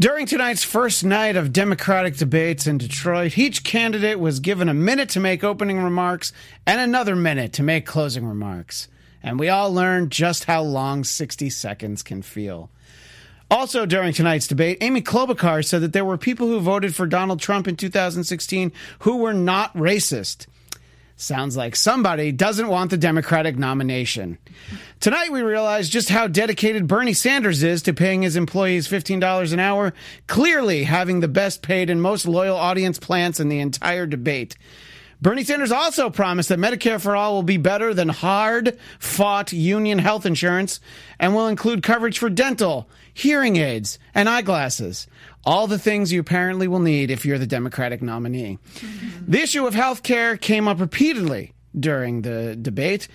[0.00, 5.10] During tonight's first night of Democratic debates in Detroit, each candidate was given a minute
[5.10, 6.32] to make opening remarks
[6.66, 8.88] and another minute to make closing remarks.
[9.22, 12.70] And we all learned just how long 60 seconds can feel.
[13.50, 17.38] Also, during tonight's debate, Amy Klobuchar said that there were people who voted for Donald
[17.38, 20.46] Trump in 2016 who were not racist.
[21.16, 24.38] Sounds like somebody doesn't want the Democratic nomination.
[24.98, 29.60] Tonight, we realize just how dedicated Bernie Sanders is to paying his employees $15 an
[29.60, 29.92] hour,
[30.26, 34.56] clearly having the best paid and most loyal audience plants in the entire debate.
[35.22, 40.00] Bernie Sanders also promised that Medicare for All will be better than hard fought union
[40.00, 40.80] health insurance
[41.20, 45.06] and will include coverage for dental, hearing aids, and eyeglasses.
[45.44, 48.58] All the things you apparently will need if you're the Democratic nominee.
[49.26, 53.08] The issue of health care came up repeatedly during the debate,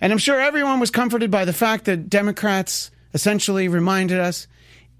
[0.00, 4.46] and I'm sure everyone was comforted by the fact that Democrats essentially reminded us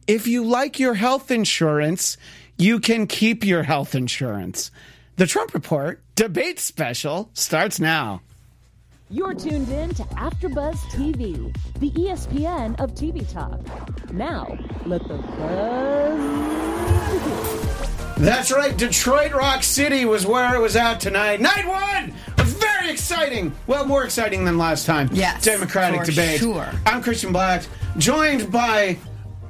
[0.06, 2.16] if you like your health insurance,
[2.58, 4.70] you can keep your health insurance.
[5.16, 8.22] The Trump Report debate special starts now.
[9.12, 13.60] You're tuned in to AfterBuzz TV, the ESPN of TV talk.
[14.10, 16.19] Now, let the buzz.
[18.16, 18.74] That's right.
[18.74, 21.42] Detroit Rock City was where it was at tonight.
[21.42, 22.14] Night one!
[22.38, 23.52] Very exciting.
[23.66, 25.10] Well, more exciting than last time.
[25.12, 26.41] Yes, Democratic for debate.
[26.41, 26.70] sure.
[26.86, 27.64] I'm Christian Black,
[27.98, 28.97] joined by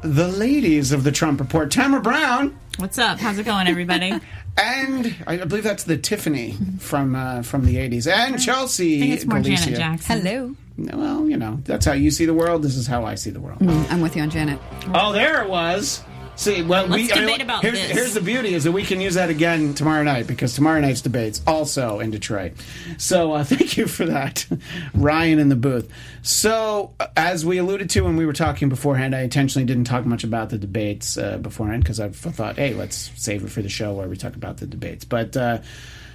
[0.00, 3.18] the ladies of the Trump Report, Tamara Brown, What's up?
[3.20, 4.18] How's it going, everybody?
[4.56, 9.14] and I believe that's the Tiffany from uh, from the 80s, and Chelsea I think
[9.14, 9.64] it's more Galicia.
[9.64, 10.20] Janet Jackson.
[10.20, 10.56] Hello.
[10.78, 12.62] Well, you know, that's how you see the world.
[12.62, 13.58] This is how I see the world.
[13.62, 14.58] I'm with you on Janet.
[14.94, 16.02] Oh, there it was.
[16.34, 17.90] See, well, we Let's I mean, debate about here's, this.
[17.90, 21.02] here's the beauty is that we can use that again tomorrow night because tomorrow night's
[21.02, 22.54] debates also in Detroit.
[22.98, 24.46] So uh, thank you for that,
[24.94, 25.92] Ryan in the booth.
[26.22, 30.06] So uh, as we alluded to when we were talking beforehand, I intentionally didn't talk
[30.06, 33.68] much about the debates uh, beforehand because I thought, hey, let's save it for the
[33.68, 35.04] show where we talk about the debates.
[35.04, 35.58] But uh,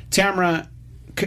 [0.10, 0.68] Tamara,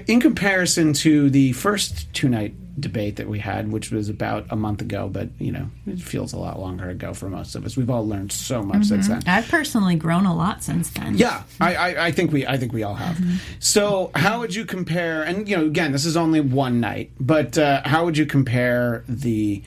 [0.06, 4.56] in comparison to the first two night debate that we had, which was about a
[4.56, 7.76] month ago, but you know, it feels a lot longer ago for most of us.
[7.76, 9.22] We've all learned so much since then.
[9.26, 11.16] I've personally grown a lot since then.
[11.18, 13.18] Yeah, I, I, I think we I think we all have.
[13.58, 15.22] So, how would you compare?
[15.22, 19.04] And you know, again, this is only one night, but uh, how would you compare
[19.08, 19.62] the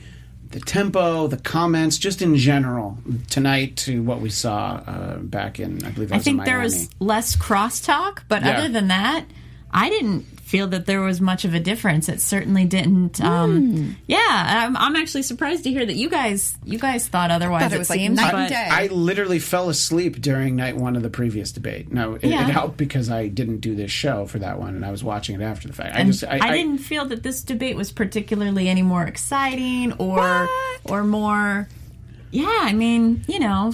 [0.50, 2.98] the tempo, the comments, just in general
[3.28, 5.84] tonight to what we saw uh, back in?
[5.84, 8.58] I believe I was in think there was less crosstalk, but Yeah.
[8.58, 9.24] other than that,
[9.74, 12.08] I didn't feel that there was much of a difference.
[12.08, 13.20] It certainly didn't.
[13.20, 14.18] Um, Yeah,
[14.68, 17.62] I'm, I'm actually surprised to hear that you guys you guys thought otherwise.
[17.62, 18.68] Thought it was like night and day.
[18.70, 21.92] I literally fell asleep during night one of the previous debate.
[21.92, 22.46] No, it, Yeah.
[22.46, 25.40] it helped because I didn't do this show for that one, and I was watching
[25.40, 25.96] it after the fact.
[25.96, 30.48] I just I, I, didn't feel that this debate was particularly any more exciting or
[30.84, 31.68] or more.
[32.30, 33.72] Yeah, I mean, you know,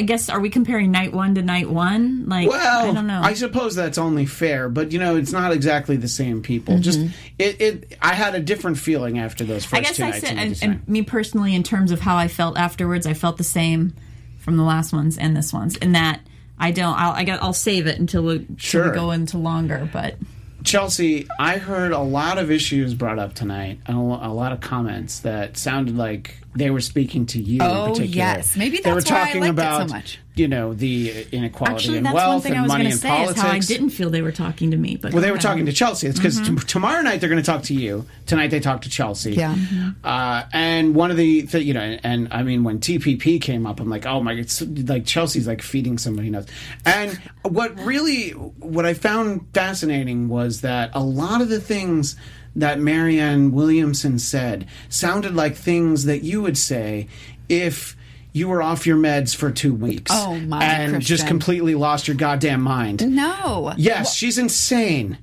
[0.00, 2.26] I guess are we comparing night one to night one?
[2.26, 3.20] Like, Well, I don't know.
[3.22, 6.78] I suppose that's only fair, but you know, it's not exactly the same people.
[6.78, 7.00] Just
[7.38, 7.96] it, it.
[8.00, 9.76] I had a different feeling after those first Mm-hmm.
[9.76, 10.26] I guess two I nights.
[10.26, 13.44] said, and, and me personally, in terms of how I felt afterwards, I felt the
[13.44, 13.92] same
[14.38, 15.76] from the last ones and this one's.
[15.76, 16.20] In that
[16.58, 18.88] I don't, I'll, I got, I'll save it until we, Sure.
[18.88, 19.86] we go into longer.
[19.92, 20.16] But
[20.64, 25.20] Chelsea, I heard a lot of issues brought up tonight, and a lot of comments
[25.20, 27.56] that sounded like they were speaking to you.
[27.56, 28.06] in Oh, particular.
[28.16, 28.56] yes.
[28.56, 30.18] Maybe they were that's why I talking it so much.
[30.34, 32.90] you know the inequality actually, in that's one wealth thing I and was money going
[32.90, 33.36] to and say politics.
[33.38, 34.96] is how I didn't feel they were talking to me.
[34.96, 35.42] But Well, they were ahead.
[35.42, 36.08] talking to Chelsea.
[36.08, 38.04] It's because tomorrow night they're going to talk to you.
[38.26, 39.34] Tonight they talked to Chelsea.
[39.34, 39.54] Yeah.
[40.02, 43.78] Uh, and one of the, th- you know, and, I mean, when TPP came up,
[43.80, 46.50] I'm like, oh my, it's like Chelsea's like feeding somebody nuts.
[46.84, 47.12] And
[47.42, 52.16] what really, what I found fascinating was that a lot of the things
[52.56, 57.06] that Marianne Williamson said sounded like things that you would say
[57.48, 57.96] if
[58.32, 60.10] you were off your meds for two weeks.
[60.14, 63.14] Oh, my, And just completely lost your goddamn mind.
[63.14, 63.72] No.
[63.76, 65.18] Yes, she's insane.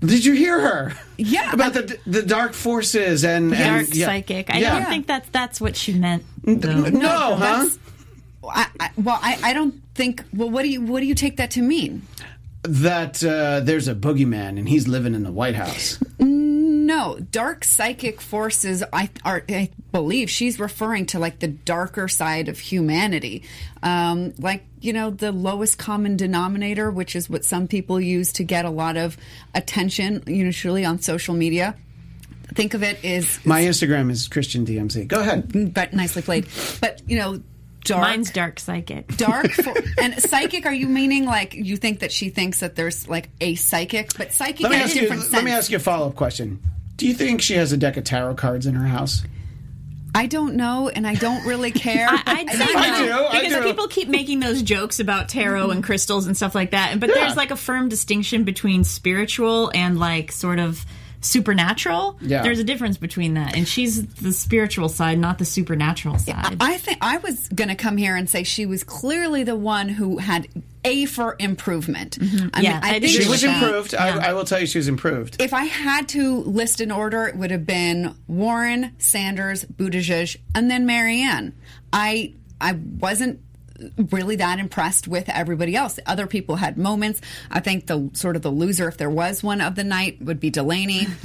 [0.00, 0.92] Did you hear her?
[1.16, 1.52] Yeah.
[1.54, 4.06] about the the dark forces and dark and, yeah.
[4.06, 4.52] psychic.
[4.54, 4.78] I Yeah.
[4.80, 6.24] don't think that's that's what she meant.
[6.44, 7.36] No, though.
[7.36, 7.68] huh?
[8.46, 10.22] I, I, well, I, I don't think.
[10.34, 12.02] Well, what do you what do you take that to mean?
[12.64, 15.98] That uh, there's a boogeyman and he's living in the White House.
[16.18, 18.82] No, dark psychic forces.
[18.92, 23.42] I, are, I believe she's referring to like the darker side of humanity,
[23.82, 28.44] um, like you know the lowest common denominator, which is what some people use to
[28.44, 29.16] get a lot of
[29.54, 31.74] attention, usually on social media.
[32.54, 35.08] Think of it as, My Instagram is Christian DMC.
[35.08, 35.72] Go ahead.
[35.74, 36.46] but nicely played.
[36.80, 37.40] But you know,
[37.84, 38.02] dark.
[38.02, 39.16] Mine's dark psychic.
[39.16, 43.08] dark for, and psychic are you meaning like you think that she thinks that there's
[43.08, 45.08] like a psychic but psychic Let me has ask a you.
[45.08, 46.60] different Let me ask you a follow up question.
[46.96, 49.22] Do you think she has a deck of tarot cards in her house?
[50.16, 52.06] I don't know, and I don't really care.
[52.26, 53.64] I'd say I no, do, I because do.
[53.64, 57.00] people keep making those jokes about tarot and crystals and stuff like that.
[57.00, 60.86] But there's like a firm distinction between spiritual and like sort of
[61.24, 62.18] supernatural.
[62.20, 62.42] Yeah.
[62.42, 66.58] There's a difference between that, and she's the spiritual side, not the supernatural side.
[66.60, 69.88] I think I was going to come here and say she was clearly the one
[69.88, 70.48] who had
[70.84, 72.18] a for improvement.
[72.20, 72.60] I mm-hmm.
[72.60, 73.62] Yeah, I'd think She was that.
[73.62, 73.94] improved.
[73.94, 75.40] I, I will tell you, she was improved.
[75.40, 80.70] If I had to list an order, it would have been Warren, Sanders, Buttigieg, and
[80.70, 81.54] then Marianne.
[81.92, 83.40] I I wasn't
[84.10, 85.98] really that impressed with everybody else.
[86.06, 87.20] Other people had moments.
[87.50, 90.40] I think the sort of the loser, if there was one of the night, would
[90.40, 91.06] be Delaney.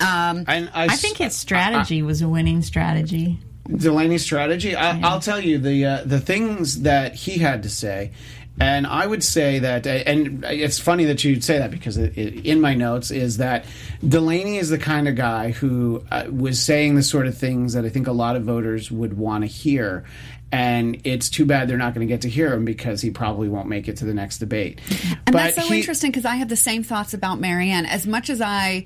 [0.00, 3.38] Um, And I, I think his strategy was a winning strategy.
[3.68, 4.74] Delaney's strategy.
[4.74, 8.12] I, I'll tell you the uh, the things that he had to say,
[8.60, 12.46] and I would say that, and it's funny that you'd say that because it, it,
[12.46, 13.64] in my notes is that
[14.06, 17.84] Delaney is the kind of guy who uh, was saying the sort of things that
[17.84, 20.04] I think a lot of voters would want to hear.
[20.52, 23.48] And it's too bad they're not going to get to hear him because he probably
[23.48, 24.80] won't make it to the next debate.
[25.26, 27.86] And that's so interesting because I have the same thoughts about Marianne.
[27.86, 28.84] As much as I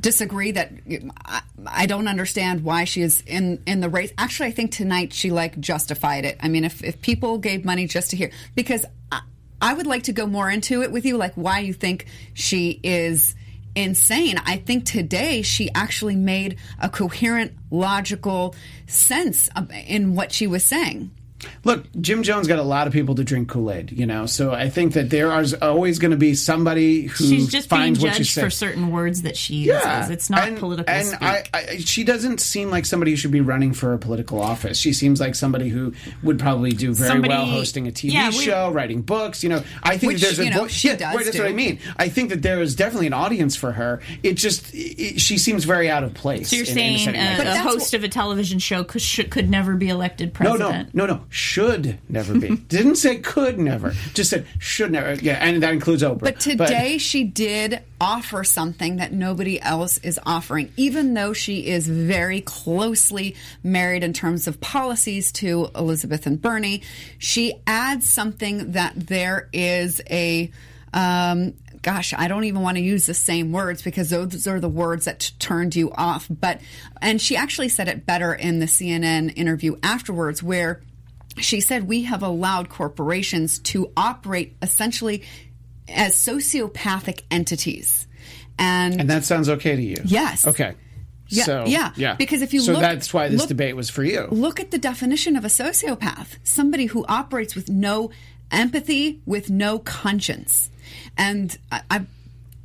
[0.00, 0.72] disagree that
[1.24, 4.12] I, I don't understand why she is in in the race.
[4.18, 6.38] Actually, I think tonight she like justified it.
[6.40, 9.20] I mean, if if people gave money just to hear, because I,
[9.60, 12.80] I would like to go more into it with you, like why you think she
[12.82, 13.34] is
[13.74, 14.36] insane.
[14.44, 18.54] I think today she actually made a coherent, logical
[18.86, 19.48] sense
[19.86, 21.10] in what she was saying.
[21.64, 24.26] Look, Jim Jones got a lot of people to drink Kool Aid, you know.
[24.26, 28.00] So I think that there is always going to be somebody who She's just finds
[28.00, 28.42] what you judged say.
[28.42, 30.10] for certain words that she uses.
[30.10, 31.22] It's not and, political And speak.
[31.22, 34.78] I, I, she doesn't seem like somebody who should be running for a political office.
[34.78, 35.92] She seems like somebody who
[36.22, 39.42] would probably do very Somebody- well hosting a TV yeah, we- show, writing books.
[39.42, 41.36] You know, I think Which, there's a you know, vo- she yeah, does right, that's
[41.36, 41.42] do.
[41.42, 41.78] what I mean.
[41.96, 44.00] I think that there is definitely an audience for her.
[44.22, 46.50] It just it, she seems very out of place.
[46.50, 48.84] so you're in- in a saying uh, like a that's host of a television show
[48.84, 50.60] could, should, could never be elected president?
[50.60, 50.94] No, president?
[50.94, 51.24] no, no, no.
[51.32, 52.56] Should never be.
[52.68, 53.92] Didn't say could never.
[54.14, 55.14] Just said should never.
[55.14, 56.18] Yeah, and that includes Oprah.
[56.18, 61.86] But today she did offer something that nobody else is offering, even though she is
[61.86, 66.82] very closely married in terms of policies to Elizabeth and Bernie.
[67.18, 70.50] She adds something that there is a.
[70.92, 74.68] Um, Gosh, I don't even want to use the same words because those are the
[74.68, 76.26] words that t- turned you off.
[76.28, 76.60] But,
[77.00, 80.82] and she actually said it better in the CNN interview afterwards, where
[81.40, 85.22] she said we have allowed corporations to operate essentially
[85.88, 88.06] as sociopathic entities
[88.60, 89.96] and, and that sounds okay to you.
[90.04, 90.46] Yes.
[90.46, 90.74] Okay.
[91.28, 91.92] Yeah, so, yeah.
[91.96, 92.14] yeah.
[92.16, 94.28] Because if you so look- that's why this look- debate was for you.
[94.30, 98.10] look at the definition of a sociopath somebody who operates with no
[98.50, 100.70] empathy with no conscience
[101.16, 102.06] and I, I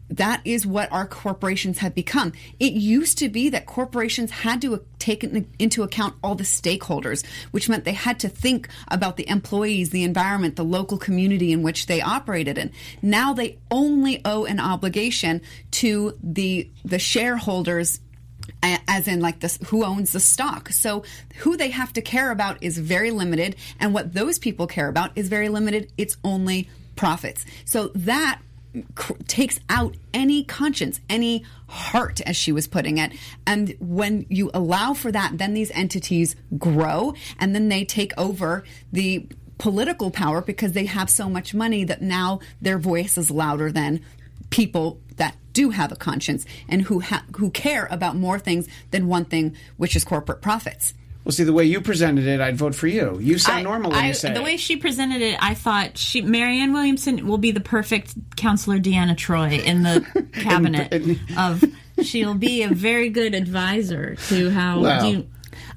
[0.09, 2.33] that is what our corporations have become.
[2.59, 7.67] It used to be that corporations had to take into account all the stakeholders, which
[7.67, 11.87] meant they had to think about the employees, the environment, the local community in which
[11.87, 12.71] they operated in.
[13.01, 15.41] Now they only owe an obligation
[15.71, 17.99] to the the shareholders
[18.61, 21.03] as in like this who owns the stock so
[21.37, 25.11] who they have to care about is very limited and what those people care about
[25.15, 28.39] is very limited it's only profits so that
[29.27, 33.12] takes out any conscience any heart as she was putting it
[33.45, 38.63] and when you allow for that then these entities grow and then they take over
[38.92, 39.27] the
[39.57, 44.01] political power because they have so much money that now their voice is louder than
[44.50, 49.08] people that do have a conscience and who ha- who care about more things than
[49.08, 50.94] one thing, which is corporate profits.
[51.25, 53.17] Well, see, the way you presented it, I'd vote for you.
[53.20, 54.44] You sound I- normal when I- you say the it.
[54.44, 59.15] way she presented it, I thought she Marianne Williamson will be the perfect counselor Deanna
[59.17, 61.63] Troi in the cabinet in- of.
[62.03, 65.27] She'll be a very good advisor to how Well, do you,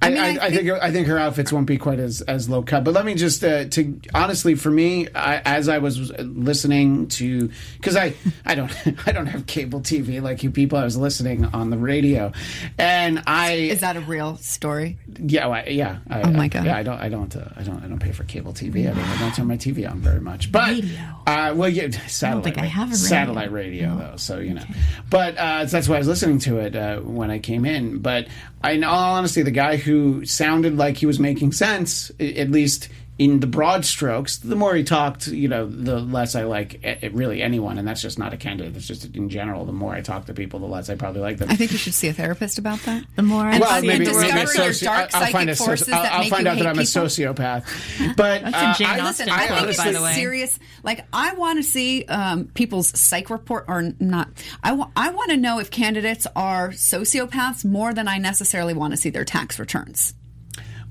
[0.01, 2.49] I, mean, I, I I think I think her outfits won't be quite as, as
[2.49, 2.85] low cut.
[2.85, 7.51] But let me just uh, to honestly, for me, I, as I was listening to
[7.77, 8.15] because I
[8.47, 8.73] I don't
[9.07, 10.79] I don't have cable TV like you people.
[10.79, 12.33] I was listening on the radio,
[12.79, 14.99] and I Is that a real story?
[15.19, 15.99] yeah well, yeah.
[16.09, 16.65] I, Oh my I- God.
[16.65, 18.89] yeah, I don't I don't uh, I don't I don't pay for cable TV.
[18.89, 20.53] I don't, I don't turn my TV on very much.
[20.53, 20.99] But Radio.
[21.27, 22.45] uh, well, yeah, satellite.
[22.45, 22.97] think I have a radio.
[23.09, 24.65] satellite radio though, so you know.
[25.11, 27.99] But uh, that's why I was listening to it uh, when I came in.
[27.99, 28.29] But
[28.65, 33.41] in all honesty, the guy who sounded like he was making sense, at least in
[33.41, 37.43] the broad strokes, the more he talked, you know, the less I like eh, really
[37.43, 38.77] anyone, and that's just not a candidate.
[38.77, 39.65] It's just in general.
[39.65, 41.51] The more I talk to people, the less I probably like them.
[41.51, 43.03] I think you should see a therapist about that.
[43.17, 45.33] The more I well, see maybe, the discover maybe a your soci- dark I'll, I'll
[45.33, 46.79] find a psychic forces soci- I'll, that I'll make find you out that hate I'm
[46.79, 48.17] a sociopath.
[48.17, 50.13] But That's a uh, Jane I, Listen, I I think honestly, it's by the way.
[50.15, 50.59] serious.
[50.85, 54.29] Like, I want to see um, people's psych report, or not.
[54.63, 58.93] I wa- I want to know if candidates are sociopaths more than I necessarily want
[58.93, 60.15] to see their tax returns.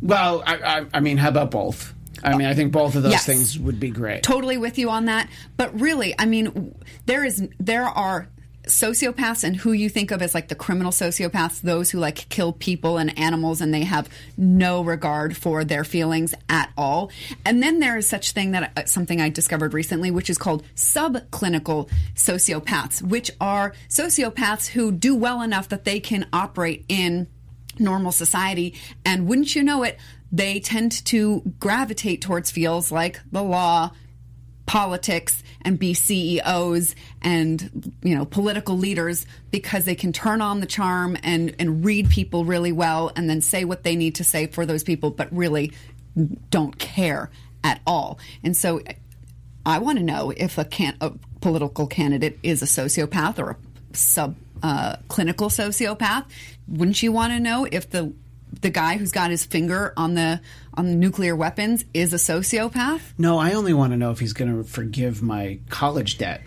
[0.01, 1.93] well, I, I, I mean, how about both?
[2.23, 3.25] I mean, I think both of those Yes.
[3.25, 4.23] things would be great.
[4.23, 5.29] Totally with you on that.
[5.55, 8.27] But really, I mean, there is there are
[8.67, 12.51] sociopaths and who you think of as like the criminal sociopaths those who like kill
[12.51, 17.09] people and animals and they have no regard for their feelings at all
[17.45, 20.65] and then there is such thing that uh, something i discovered recently which is called
[20.75, 27.25] subclinical sociopaths which are sociopaths who do well enough that they can operate in
[27.79, 28.73] normal society.
[29.05, 29.99] And wouldn't you know it,
[30.31, 33.91] they tend to gravitate towards fields like the law,
[34.65, 40.65] politics, and be CEOs and you know political leaders because they can turn on the
[40.65, 44.47] charm and and read people really well and then say what they need to say
[44.47, 45.71] for those people, but really
[46.49, 47.29] don't care
[47.63, 48.19] at all.
[48.43, 48.81] And so
[49.65, 53.57] I want to know if a, can- a political candidate is a sociopath or a
[53.97, 56.25] sub uh, clinical sociopath.
[56.67, 58.13] Wouldn't you want to know if the
[58.61, 60.41] the guy who's got his finger on the
[60.73, 63.01] on the nuclear weapons is a sociopath?
[63.17, 66.41] No, I only want to know if he's going to forgive my college debt.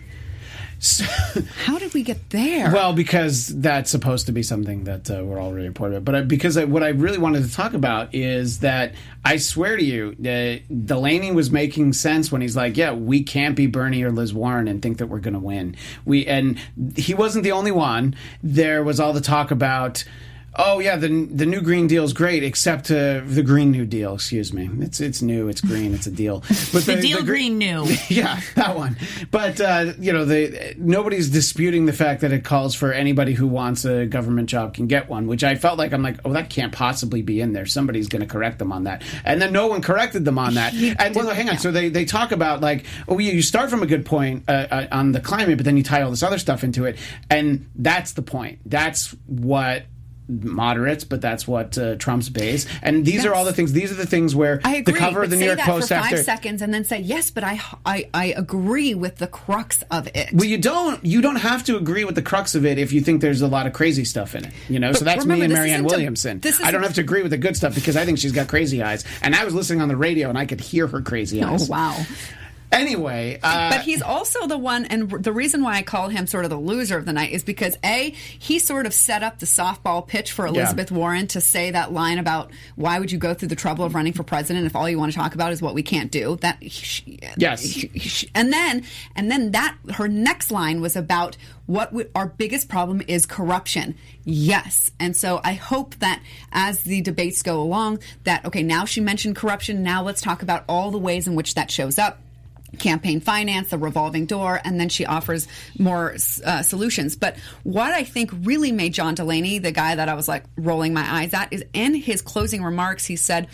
[0.79, 1.03] So,
[1.65, 2.71] How did we get there?
[2.73, 6.05] well, because that's supposed to be something that uh, we're all really important about.
[6.05, 9.77] But I, because I, what I really wanted to talk about is that I swear
[9.77, 14.01] to you, uh, Delaney was making sense when he's like, "Yeah, we can't be Bernie
[14.01, 16.57] or Liz Warren and think that we're going to win." We and
[16.95, 18.15] he wasn't the only one.
[18.41, 20.03] There was all the talk about.
[20.53, 24.15] Oh yeah, the the new Green Deal is great, except uh, the Green New Deal.
[24.15, 26.43] Excuse me, it's it's new, it's green, it's a deal.
[26.73, 27.85] But The deal green new.
[28.09, 28.97] yeah, that one.
[29.29, 33.47] But uh, you know, the nobody's disputing the fact that it calls for anybody who
[33.47, 35.27] wants a government job can get one.
[35.27, 37.65] Which I felt like I'm like, oh, that can't possibly be in there.
[37.65, 40.73] Somebody's going to correct them on that, and then no one corrected them on that.
[40.73, 41.59] and well, hang on.
[41.59, 44.67] So they they talk about like, oh, you you start from a good point uh,
[44.69, 46.97] uh, on the climate, but then you tie all this other stuff into it,
[47.29, 48.59] and that's the point.
[48.65, 49.85] That's what
[50.31, 52.65] moderates, but that's what uh, Trump's base.
[52.81, 53.73] And these are all the things.
[53.73, 54.93] These are the things where I agree.
[54.93, 56.73] the cover of the but New say York that Post for after five seconds and
[56.73, 60.29] then say yes, but I, I I agree with the crux of it.
[60.33, 61.03] Well, you don't.
[61.05, 63.47] You don't have to agree with the crux of it if you think there's a
[63.47, 64.53] lot of crazy stuff in it.
[64.69, 66.39] You know, so that's remember, me and Marianne Williamson.
[66.39, 68.47] this I don't have to agree with the good stuff because I think she's got
[68.47, 69.03] crazy eyes.
[69.21, 71.49] And I was listening on the radio and I could hear her crazy eyes.
[71.49, 71.69] oh eyes.
[71.69, 72.05] wow.
[72.71, 76.45] Anyway, uh, But he's also the one, and the reason why I call him sort
[76.45, 79.45] of the loser of the night is because A, he sort of set up the
[79.45, 83.49] softball pitch for Elizabeth Warren to say that line about why would you go through
[83.49, 85.73] the trouble of running for president if all you want to talk about is what
[85.73, 86.37] we can't do.
[86.41, 87.61] That she, Yes.
[87.67, 88.83] she- and then
[89.17, 91.35] and then that her next line was about
[91.65, 93.95] what we, our biggest problem is corruption.
[94.23, 96.21] Yes, and so I hope that
[96.53, 99.83] as the debates go along, that okay, now she mentioned corruption.
[99.83, 102.19] Now let's talk about all the ways in which that shows up
[102.79, 105.47] campaign finance, the revolving door, and then she offers
[105.77, 107.15] more uh, solutions.
[107.15, 110.93] But what I think really made John Delaney, the guy that I was like rolling
[110.93, 113.47] my eyes at, is in his closing remarks, he said,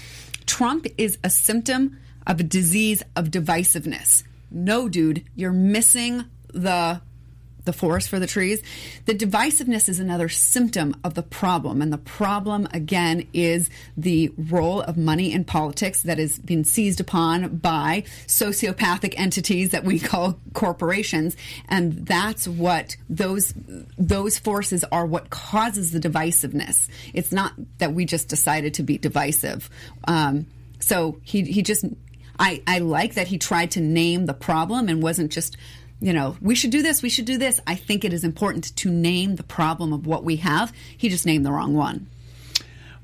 [0.46, 4.24] Trump is a symptom of a disease of divisiveness.
[4.52, 7.02] No, dude, you're missing the
[7.68, 8.64] the forest for the trees.
[9.06, 11.84] The divisiveness is another symptom of the problem.
[11.84, 17.00] And the problem, again, is the role of money in politics that has been seized
[17.00, 21.38] upon by sociopathic entities that we call corporations.
[21.70, 23.54] And that's what those,
[24.00, 26.90] those forces are what causes the divisiveness.
[27.14, 29.70] It's not that we just decided to be divisive.
[30.08, 30.48] Um,
[30.80, 31.86] so he, he just,
[32.40, 35.58] I, I like that he tried to name the problem and wasn't just
[36.00, 37.60] you know, we should do this, we should do this.
[37.66, 40.72] I think it is important to name the problem of what we have.
[40.98, 42.08] He just named the wrong one.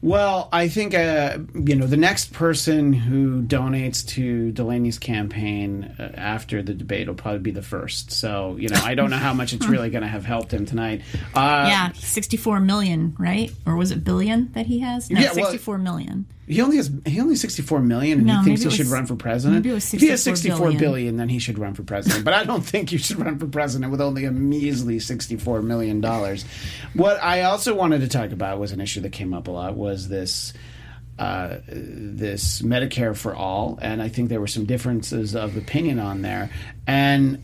[0.01, 6.12] Well, I think uh, you know the next person who donates to Delaney's campaign uh,
[6.15, 8.12] after the debate will probably be the first.
[8.12, 10.65] So you know, I don't know how much it's really going to have helped him
[10.65, 11.03] tonight.
[11.33, 13.50] Uh, Yeah, 64 million, right?
[13.65, 15.09] Or was it billion that he has?
[15.09, 16.25] No, Yeah, well- 64 million.
[16.47, 18.88] He only has he only sixty four million, and No, he thinks he it should
[18.88, 19.65] run for president.
[19.65, 20.79] was if he has sixty four billion.
[20.79, 22.25] billion, then he should run for president.
[22.25, 25.62] but I don't think you should run for president with only a measly sixty four
[25.62, 26.43] million dollars.
[26.93, 29.75] What I also wanted to talk about was an issue that came up a lot
[29.75, 30.53] was this.
[31.19, 36.23] Uh, this Medicare for all, and I think there were some differences of opinion on
[36.23, 36.50] there.
[36.88, 37.43] And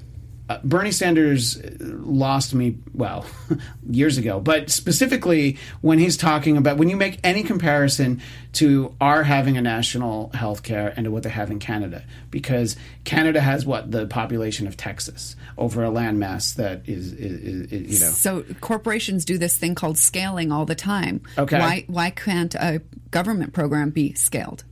[0.50, 3.26] uh, Bernie Sanders lost me, well,
[3.90, 8.20] years ago, but specifically when he's talking about when you make any comparison
[8.54, 12.76] to our having a national health care and to what they have in Canada, because
[13.04, 18.02] Canada has what the population of Texas over a landmass that is, is, is, is
[18.02, 18.12] you know.
[18.12, 21.22] So corporations do this thing called scaling all the time.
[21.38, 21.60] Okay.
[21.60, 24.64] Why why can't a government program be scaled?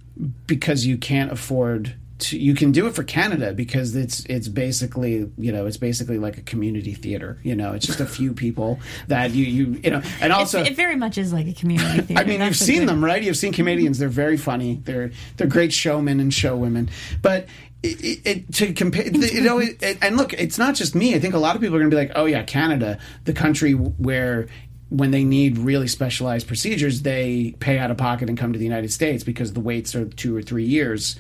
[0.48, 5.30] because you can't afford to, you can do it for Canada because it's it's basically
[5.38, 8.80] you know it's basically like a community theater you know it's just a few people
[9.08, 12.22] that you you you know and also it very much is like a community theater.
[12.22, 13.22] I mean, you've seen good- them, right?
[13.22, 14.82] You've seen comedians; they're very funny.
[14.84, 16.90] They're they're great showmen and showwomen.
[17.22, 17.48] But
[17.84, 19.62] it, it, it, to compare, you know,
[20.02, 21.14] and look, it's not just me.
[21.14, 23.34] I think a lot of people are going to be like, "Oh yeah, Canada, the
[23.34, 24.48] country where."
[24.90, 28.64] When they need really specialized procedures, they pay out of pocket and come to the
[28.64, 31.18] United States because the waits are two or three years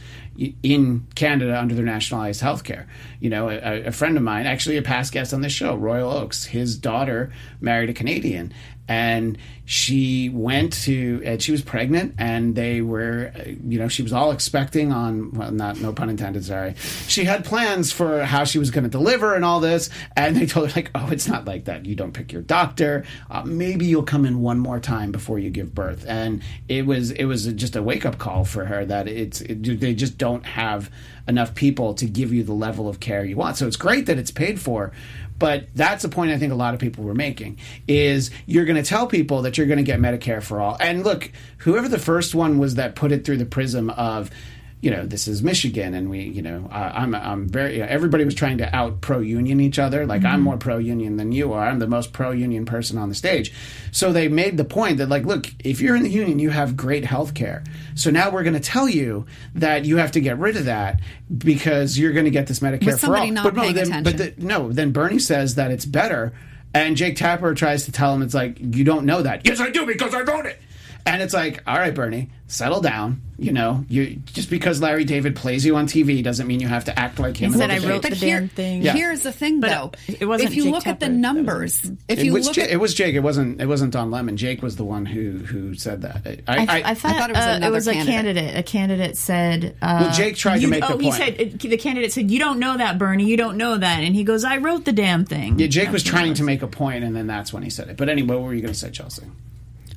[0.63, 2.87] in Canada under their nationalized health care.
[3.19, 6.11] You know, a, a friend of mine, actually a past guest on this show, Royal
[6.11, 8.53] Oaks, his daughter married a Canadian,
[8.87, 14.01] and she went to and she was pregnant and they were uh, you know she
[14.01, 16.73] was all expecting on well not no pun intended sorry.
[17.07, 20.45] She had plans for how she was going to deliver and all this and they
[20.45, 21.85] told her like oh it's not like that.
[21.85, 23.05] You don't pick your doctor.
[23.29, 26.05] Uh, maybe you'll come in one more time before you give birth.
[26.07, 29.79] And it was it was just a wake up call for her that it's it,
[29.79, 30.89] they just don't have
[31.27, 33.57] enough people to give you the level of care you want.
[33.57, 34.93] So it's great that it's paid for
[35.39, 38.81] but that's the point I think a lot of people were making is you're going
[38.81, 40.77] to tell people that you're going to get Medicare for all.
[40.79, 44.31] And look, whoever the first one was that put it through the prism of
[44.79, 47.75] you know, this is Michigan, and we, you know, uh, I'm, I'm very.
[47.75, 50.05] You know, everybody was trying to out pro union each other.
[50.05, 51.67] Like I'm more pro union than you are.
[51.67, 53.51] I'm the most pro union person on the stage.
[53.91, 56.77] So they made the point that, like, look, if you're in the union, you have
[56.77, 57.63] great health care.
[57.95, 60.99] So now we're going to tell you that you have to get rid of that
[61.35, 63.23] because you're going to get this Medicare for all.
[63.43, 66.33] but no, then, but the, no, then Bernie says that it's better,
[66.75, 69.47] and Jake Tapper tries to tell him it's like you don't know that.
[69.47, 70.61] Yes, I do because I wrote it.
[71.07, 73.21] And it's like, all right, Bernie, settle down.
[73.39, 76.85] You know, you just because Larry David plays you on TV doesn't mean you have
[76.85, 77.51] to act like him.
[77.51, 78.19] He said, "I wrote debate.
[78.19, 78.93] the damn thing." Yeah.
[78.93, 79.91] Here's the thing, But, though.
[80.19, 81.13] it wasn't if you Jake look at the Tapper.
[81.13, 83.13] That numbers, if It you was, look Ja- at it was Jake.
[83.13, 83.61] It wasn't.
[83.61, 84.37] It wasn't Don Lemon.
[84.37, 86.25] Jake was the one who who said that.
[86.47, 88.15] I, I, I, thought, thought it was uh, it was a candidate.
[88.15, 88.57] candidate.
[88.57, 91.77] A candidate said, uh, Well, Jake tried to you- make the oh, he said the
[91.77, 93.25] candidate said, "You don't know that, Bernie.
[93.25, 96.01] You don't know that." And he goes, "I wrote the damn thing." yeah, Jake was
[96.03, 97.97] That's what it trying to make a point, and then that's when he said it.
[97.97, 99.21] But anyway, what were you going to say, Chelsea?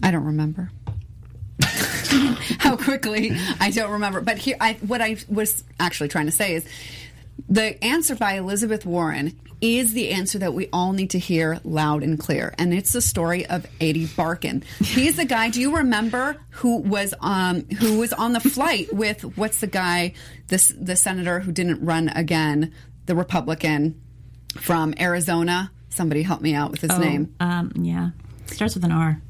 [0.02, 0.71] I don't remember.
[2.59, 4.21] How quickly I don't remember.
[4.21, 6.67] But here, I, what I was actually trying to say is
[7.49, 12.03] the answer by Elizabeth Warren is the answer that we all need to hear loud
[12.03, 14.64] and clear, and it's the story of Ady Barkan.
[14.83, 15.51] He's the guy.
[15.51, 20.14] Do you remember who was um who was on the flight with what's the guy
[20.49, 22.73] this the senator who didn't run again,
[23.07, 24.01] the Republican
[24.57, 25.70] from Arizona?
[25.90, 27.35] Somebody help me out with his Oh, name.
[27.40, 28.11] Um, yeah,
[28.46, 29.20] starts with an R.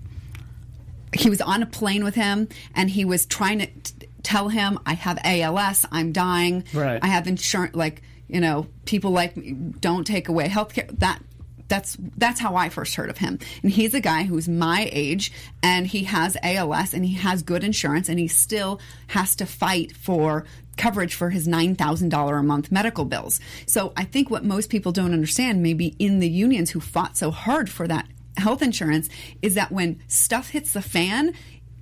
[1.12, 4.78] he was on a plane with him and he was trying to t- tell him
[4.86, 6.64] i have als i'm dying.
[6.74, 7.02] Right.
[7.02, 10.88] i have insurance like you know people like me don't take away healthcare.
[10.98, 11.20] That
[11.68, 13.38] that's that's how i first heard of him.
[13.62, 17.64] And he's a guy who's my age and he has als and he has good
[17.64, 20.44] insurance and he still has to fight for
[20.76, 23.40] coverage for his $9000 a month medical bills.
[23.66, 27.30] So i think what most people don't understand maybe in the unions who fought so
[27.30, 29.08] hard for that health insurance
[29.42, 31.34] is that when stuff hits the fan,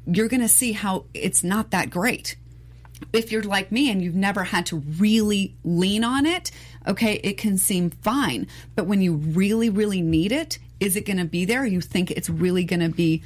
[0.06, 2.36] you're going to see how it's not that great.
[3.12, 6.50] If you're like me and you've never had to really lean on it,
[6.86, 8.46] okay, it can seem fine.
[8.74, 11.64] But when you really, really need it, is it going to be there?
[11.64, 13.22] You think it's really going to be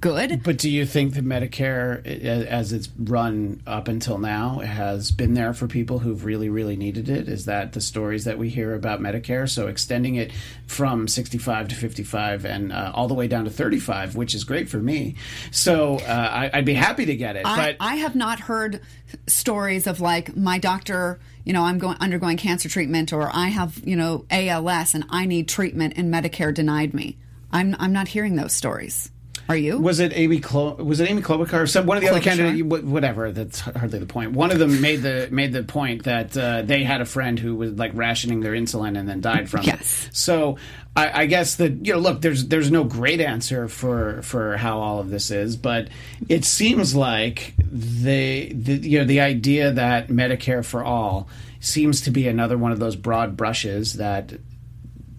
[0.00, 0.42] good?
[0.42, 5.52] But do you think that Medicare, as it's run up until now, has been there
[5.54, 7.28] for people who've really, really needed it?
[7.28, 9.48] Is that the stories that we hear about Medicare?
[9.48, 10.32] So extending it
[10.66, 14.68] from 65 to 55 and uh, all the way down to 35, which is great
[14.68, 15.16] for me.
[15.50, 17.46] So uh, I, I'd be happy to get it.
[17.46, 18.80] I, but I have not heard
[19.26, 23.80] stories of like my doctor, you know, I'm going undergoing cancer treatment, or I have,
[23.84, 27.18] you know, ALS and I need treatment and Medicare denied me.
[27.52, 29.11] I'm I'm not hearing those stories.
[29.52, 29.78] Are you?
[29.78, 30.40] Was it Amy?
[30.40, 31.68] Clo- was it Amy Klobuchar?
[31.68, 32.36] Some one of the other Klobuchar.
[32.38, 33.32] candidates, whatever.
[33.32, 34.32] That's hardly the point.
[34.32, 37.54] One of them made the made the point that uh, they had a friend who
[37.54, 40.06] was like rationing their insulin and then died from Yes.
[40.06, 40.16] it.
[40.16, 40.56] So
[40.96, 44.80] I, I guess that you know, look, there's there's no great answer for for how
[44.80, 45.88] all of this is, but
[46.30, 51.28] it seems like the, the you know the idea that Medicare for all
[51.60, 54.32] seems to be another one of those broad brushes that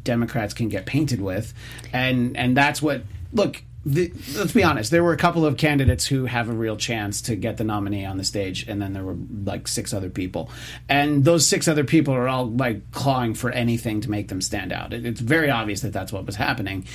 [0.03, 1.53] Democrats can get painted with,
[1.93, 3.61] and and that's what look.
[3.85, 4.91] The, let's be honest.
[4.91, 8.05] There were a couple of candidates who have a real chance to get the nominee
[8.05, 10.49] on the stage, and then there were like six other people,
[10.87, 14.71] and those six other people are all like clawing for anything to make them stand
[14.71, 14.93] out.
[14.93, 16.85] It, it's very obvious that that's what was happening,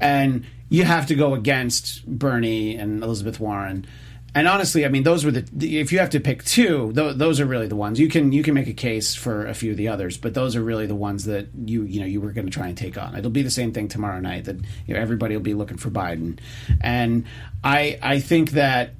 [0.00, 3.86] and you have to go against Bernie and Elizabeth Warren.
[4.34, 5.80] And honestly, I mean, those were the.
[5.80, 8.42] If you have to pick two, th- those are really the ones you can you
[8.42, 10.94] can make a case for a few of the others, but those are really the
[10.94, 13.16] ones that you you know you were going to try and take on.
[13.16, 15.90] It'll be the same thing tomorrow night that you know everybody will be looking for
[15.90, 16.38] Biden,
[16.80, 17.24] and
[17.64, 18.90] I I think that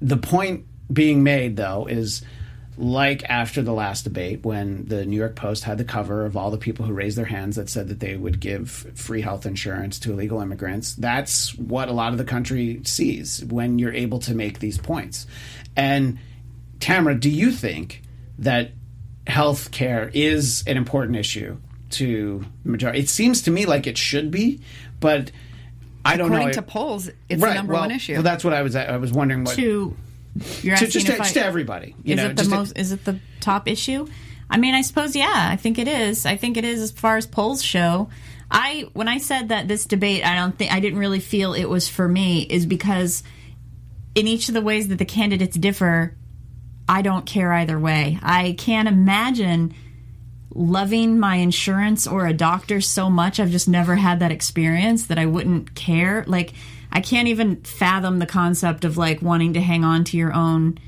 [0.00, 2.22] the point being made though is
[2.78, 6.52] like after the last debate when the New York Post had the cover of all
[6.52, 9.98] the people who raised their hands that said that they would give free health insurance
[9.98, 10.94] to illegal immigrants.
[10.94, 15.26] That's what a lot of the country sees when you're able to make these points.
[15.76, 16.20] And
[16.78, 18.02] Tamara, do you think
[18.38, 18.70] that
[19.26, 21.56] health care is an important issue
[21.90, 23.00] to the majority?
[23.00, 24.60] It seems to me like it should be,
[25.00, 25.32] but
[26.04, 26.50] I don't According know.
[26.50, 28.14] According to polls, it's right, the number well, one issue.
[28.14, 28.76] Well, that's what I was.
[28.76, 29.96] I was wondering what To
[30.62, 31.94] you're to, just, to, I- to everybody.
[32.02, 32.78] You is know, it the just to- most?
[32.78, 34.06] is it the top issue?
[34.50, 35.48] I mean, I suppose yeah.
[35.52, 36.24] I think it is.
[36.26, 38.08] I think it is as far as polls show.
[38.50, 41.66] I when I said that this debate, I don't think I didn't really feel it
[41.66, 43.22] was for me, is because
[44.14, 46.16] in each of the ways that the candidates differ,
[46.88, 48.18] I don't care either way.
[48.22, 49.74] I can't imagine
[50.54, 53.38] loving my insurance or a doctor so much.
[53.38, 56.24] I've just never had that experience that I wouldn't care.
[56.26, 56.54] Like,
[56.90, 60.78] I can't even fathom the concept of like wanting to hang on to your own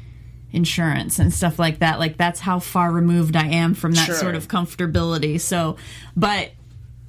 [0.52, 1.98] insurance and stuff like that.
[1.98, 4.14] Like, that's how far removed I am from that Sure.
[4.14, 5.40] sort of comfortability.
[5.40, 5.76] So,
[6.16, 6.50] but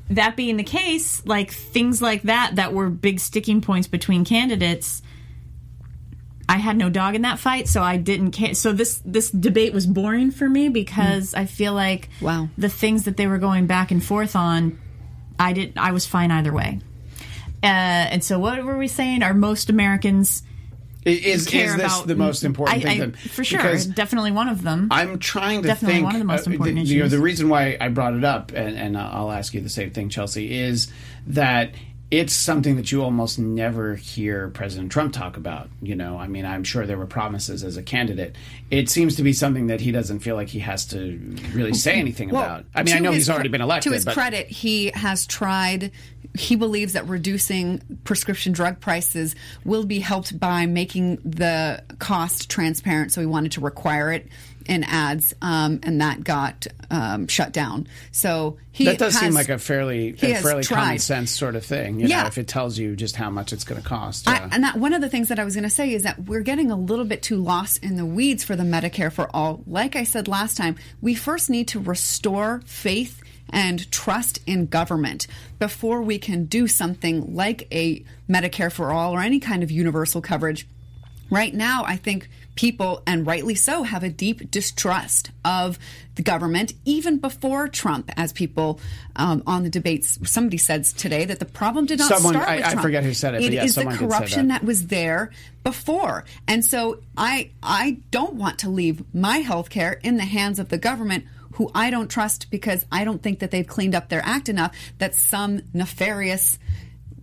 [0.09, 5.01] that being the case, like things like that, that were big sticking points between candidates.
[6.49, 8.53] I had no dog in that fight, so I didn't care.
[8.55, 11.39] So this this debate was boring for me because mm.
[11.39, 12.49] I feel like Wow.
[12.57, 14.77] the things that they were going back and forth on,
[15.39, 16.81] I did I was fine either way.
[17.63, 19.23] Uh, and so what were we saying?
[19.23, 20.43] Are most Americans
[21.03, 23.01] is, care is this about the most important I, thing?
[23.01, 23.13] I, then?
[23.13, 24.87] for sure, Because definitely one of them.
[24.91, 26.05] I'm trying to Definitely think.
[26.05, 27.11] one of the most uh, important you know, issues.
[27.11, 30.09] the reason why I brought it up, and, and I'll ask you the same thing,
[30.09, 30.91] Chelsea, is
[31.27, 31.71] that
[32.11, 35.69] it's something that you almost never hear President Trump talk about.
[35.81, 38.35] You know, I mean, I'm sure there were promises as a candidate.
[38.69, 41.17] It seems to be something that he doesn't feel like he has to
[41.53, 42.65] really say anything about.
[42.75, 43.89] I mean, I know he's already cre- been elected.
[43.89, 45.91] To his but credit, he has tried.
[46.33, 53.11] He believes that reducing prescription drug prices will be helped by making the cost transparent.
[53.11, 54.27] So he wanted to require it
[54.67, 57.87] in ads, um, and that got um, shut down.
[58.11, 61.65] So he that does seem like a fairly, a has fairly common sense sort of
[61.65, 61.99] thing.
[61.99, 62.27] You know, Yeah.
[62.27, 64.27] if it tells you just how much it's going to cost.
[64.27, 66.19] I, and that one of the things that I was going to say is that
[66.25, 69.63] we're getting a little bit too lost in the weeds for the Medicare for all.
[69.65, 75.27] Like I said last time, we first need to restore faith and trust in government
[75.59, 80.21] before we can do something like a Medicare for all or any kind of universal
[80.21, 80.67] coverage.
[81.29, 85.79] Right now, I think people, and rightly so, have a deep distrust of
[86.15, 88.81] the government, even before Trump, as people
[89.15, 90.19] um, on the debates.
[90.29, 92.81] Somebody said today that the problem did not Someone- start I- with I Trump.
[92.81, 94.59] forget who said it, but It yeah, is the corruption that.
[94.61, 95.31] that was there
[95.63, 96.25] before.
[96.49, 100.67] And so I I don't want to leave my health care in the hands of
[100.67, 101.23] the government
[101.61, 104.75] who I don't trust because I don't think that they've cleaned up their act enough
[104.97, 106.57] that some nefarious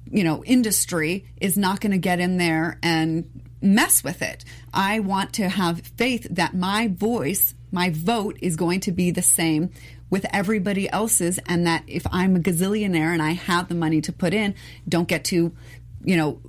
[0.08, 4.44] you know industry is not going to get in there and mess with it.
[4.72, 9.22] I want to have faith that my voice, my vote is going to be the
[9.22, 9.70] same
[10.08, 14.12] with everybody else's and that if I'm a gazillionaire and I have the money to
[14.12, 14.54] put in,
[14.88, 15.52] don't get to,
[16.04, 16.40] you know,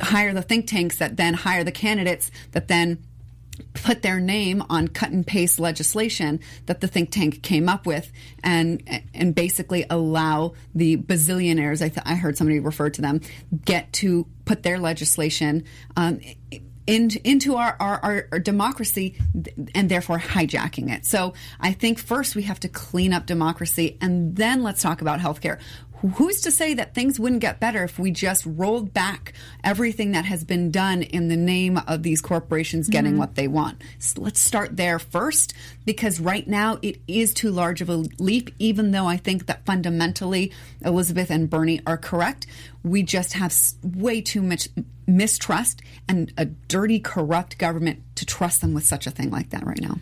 [0.00, 3.04] hire the think tanks that then hire the candidates that then
[3.74, 8.10] put their name on cut and paste legislation that the think tank came up with
[8.42, 8.82] and
[9.14, 13.20] and basically allow the bazillionaires I, th- I heard somebody refer to them
[13.64, 15.64] get to put their legislation
[15.96, 16.20] um,
[16.90, 19.16] in, into our, our, our, our democracy
[19.76, 21.06] and therefore hijacking it.
[21.06, 25.20] So I think first we have to clean up democracy and then let's talk about
[25.20, 25.60] healthcare.
[26.14, 30.24] Who's to say that things wouldn't get better if we just rolled back everything that
[30.24, 33.20] has been done in the name of these corporations getting mm-hmm.
[33.20, 33.82] what they want?
[33.98, 35.52] So let's start there first
[35.84, 39.66] because right now it is too large of a leap, even though I think that
[39.66, 40.52] fundamentally
[40.84, 42.46] Elizabeth and Bernie are correct.
[42.82, 44.68] We just have way too much
[45.06, 49.66] mistrust and a dirty, corrupt government to trust them with such a thing like that
[49.66, 49.98] right now.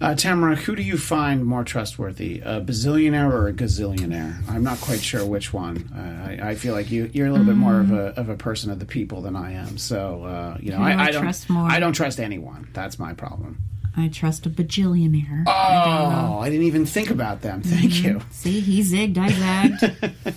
[0.00, 4.48] Uh, Tamara, who do you find more trustworthy, a bazillionaire or a gazillionaire?
[4.48, 5.90] I'm not quite sure which one.
[5.92, 8.36] Uh, I, I feel like you, you're a little bit more of a, of a
[8.36, 9.76] person of the people than I am.
[9.76, 11.68] So, uh, you know, I, I I don't trust more?
[11.68, 12.68] I don't trust anyone.
[12.74, 13.58] That's my problem.
[13.96, 15.42] I trust a bajillionaire.
[15.48, 17.62] Oh, I didn't even think about them.
[17.62, 18.06] Thank Mm-hmm.
[18.08, 18.20] you.
[18.30, 20.36] See, he zigged, I zagged.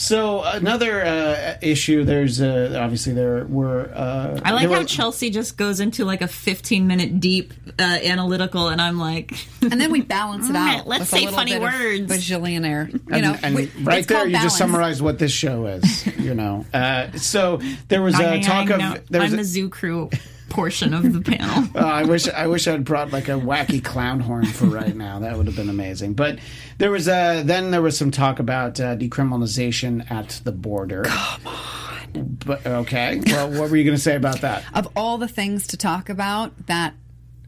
[0.00, 2.04] So another uh, issue.
[2.04, 3.90] There's uh, obviously there were.
[3.92, 7.82] Uh, I like how were- Chelsea just goes into like a 15 minute deep uh,
[7.82, 10.86] analytical, and I'm like, and then we balance it out.
[10.86, 12.12] let's with say a little funny bit of words.
[12.12, 12.92] Bajillionaire.
[12.92, 14.58] You and, know, and we- right there, called you just balance.
[14.58, 16.06] summarized what this show is.
[16.16, 18.96] You know, uh, so there was a talk I of know.
[19.10, 20.10] there was I'm a- the zoo crew
[20.48, 21.68] portion of the panel.
[21.74, 25.18] Oh, I wish I wish I'd brought like a wacky clown horn for right now.
[25.20, 26.14] That would have been amazing.
[26.14, 26.38] But
[26.78, 31.02] there was uh, then there was some talk about uh, decriminalization at the border.
[31.04, 32.38] Come on.
[32.46, 34.64] But okay, well, what were you going to say about that?
[34.74, 36.94] of all the things to talk about that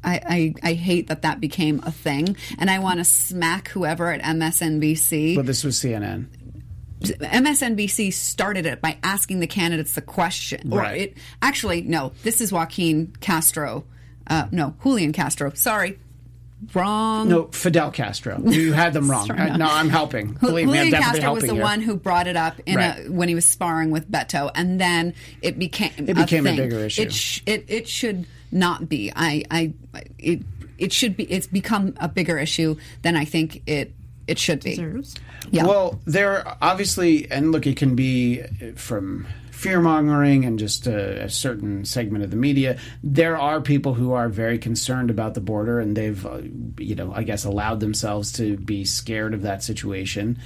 [0.04, 4.10] I, I, I hate that that became a thing and i want to smack whoever
[4.10, 6.26] at msnbc Well, this was CNN.
[7.00, 11.00] Msnbc started it by asking the candidates the question Right.
[11.00, 13.84] it actually no this is joaquin castro
[14.26, 15.98] uh, no julian castro sorry
[16.74, 18.38] wrong No, Fidel Castro.
[18.44, 19.26] You had them wrong.
[19.26, 19.64] Sorry, I- no.
[19.64, 20.32] no, I'm helping.
[20.34, 21.62] Believe me, I'm Julian Castro was the here.
[21.62, 23.06] one who brought it up in Right.
[23.06, 26.56] a, when he was sparring with Beto, and then it became It became a thing.
[26.58, 27.00] bigger issue.
[27.00, 29.10] It, sh- it it should not be.
[29.16, 29.72] I I
[30.18, 30.42] it
[30.76, 31.24] it should be.
[31.32, 33.94] It's become a bigger issue than I think it
[34.30, 34.74] it should be.
[35.50, 35.66] Yeah.
[35.66, 38.42] Well, there obviously, and look, it can be
[38.76, 42.78] from fear mongering and just a, a certain segment of the media.
[43.02, 46.42] There are people who are very concerned about the border, and they've, uh,
[46.78, 50.38] you know, I guess, allowed themselves to be scared of that situation.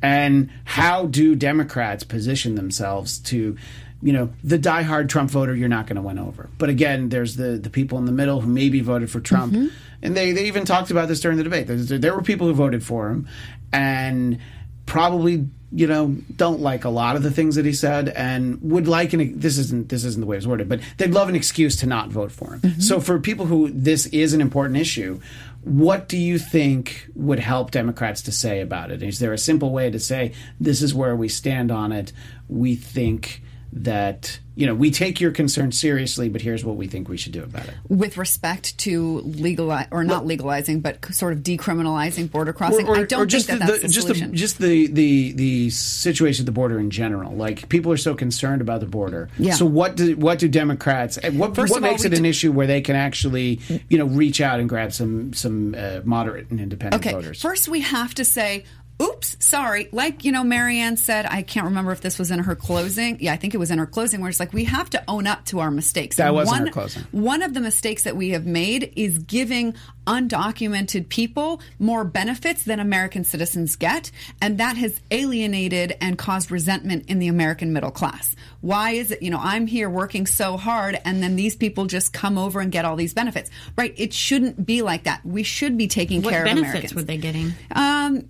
[0.00, 3.56] And how do Democrats position themselves to?
[4.02, 6.50] You know, the diehard Trump voter, you're not going to win over.
[6.58, 9.52] But again, there's the, the people in the middle who maybe voted for Trump.
[9.52, 9.68] Mm-hmm.
[10.02, 11.68] And they, they even talked about this during the debate.
[11.68, 13.28] There, there were people who voted for him
[13.72, 14.38] and
[14.86, 18.86] probably you know don't like a lot of the things that he said and would
[18.86, 21.76] like an this isn't this isn't the way it's worded but they'd love an excuse
[21.76, 22.80] to not vote for him mm-hmm.
[22.80, 25.18] so for people who this is an important issue
[25.62, 29.70] what do you think would help democrats to say about it is there a simple
[29.70, 32.12] way to say this is where we stand on it
[32.48, 33.42] we think
[33.74, 37.32] that you know we take your concern seriously but here's what we think we should
[37.32, 42.52] do about it with respect to legalize or not legalizing, but sort of decriminalizing border
[42.52, 44.30] crossing, I don't just think that the, that's the, just solution.
[44.30, 47.32] the just the, the the situation at the border in general.
[47.34, 49.30] Like people are so concerned about the border.
[49.38, 49.54] Yeah.
[49.54, 51.18] So what do what do Democrats?
[51.32, 53.96] What First what all, makes we it an do- issue where they can actually you
[53.98, 57.40] know reach out and grab some some uh, moderate and independent Okay, voters?
[57.40, 58.64] first we have to say,
[59.00, 59.88] oops, sorry.
[59.92, 63.18] Like, you know, Marianne said, I can't remember if this was in her closing.
[63.20, 65.26] Yeah, I think it was in her closing, where it's like, we have to own
[65.26, 66.16] up to our mistakes.
[66.16, 67.02] That was in one, her closing.
[67.12, 69.74] One of the mistakes that we have made is giving
[70.06, 74.10] undocumented people more benefits than American citizens get.
[74.40, 78.34] And that has alienated and caused resentment in the American middle class.
[78.60, 82.12] Why is it, you know, I'm here working so hard and then these people just
[82.12, 83.94] come over and get all these benefits, right?
[83.96, 85.24] It shouldn't be like that.
[85.24, 86.64] We should be taking What care of Americans.
[86.64, 87.52] What benefits were they getting?
[87.72, 88.28] um,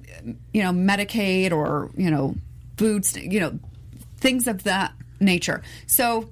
[0.52, 0.72] you know,
[1.06, 2.34] Medicaid or you know,
[2.76, 3.58] food, st- you know,
[4.18, 5.62] things of that nature.
[5.86, 6.30] So,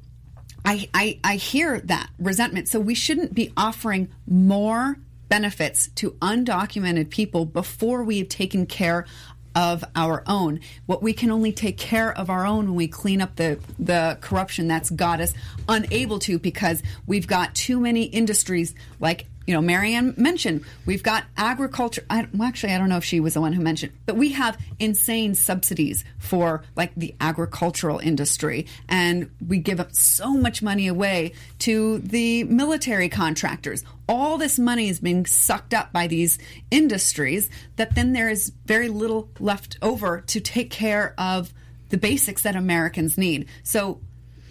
[0.64, 2.68] I, I I hear that resentment.
[2.68, 9.06] So we shouldn't be offering more benefits to undocumented people before we have taken care
[9.54, 10.61] of our own.
[10.87, 14.18] What we can only take care of our own when we clean up the the
[14.20, 15.33] corruption that's got us
[15.68, 21.24] unable to because we've got too many industries like you know, Marianne mentioned we've got
[21.37, 22.05] agriculture.
[22.11, 24.31] I, well, actually, I don't know if she was the one who mentioned, but we
[24.31, 30.87] have insane subsidies for like the agricultural industry, and we give up so much money
[30.87, 33.85] away to the military contractors.
[34.09, 36.38] All this money is being sucked up by these
[36.70, 41.53] industries that then there is very little left over to take care of
[41.88, 43.46] the basics that Americans need.
[43.62, 44.00] So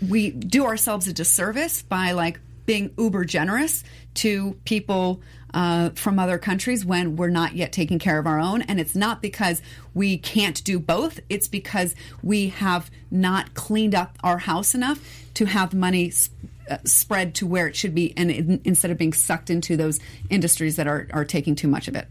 [0.08, 3.84] we do ourselves a disservice by like being uber generous
[4.20, 5.22] to people
[5.54, 8.62] uh, from other countries when we're not yet taking care of our own.
[8.64, 9.62] And it's not because
[9.94, 15.00] we can't do both, it's because we have not cleaned up our house enough
[15.36, 16.30] to have money s-
[16.70, 20.00] uh, spread to where it should be and in, instead of being sucked into those
[20.30, 22.08] industries that are, are taking too much of it.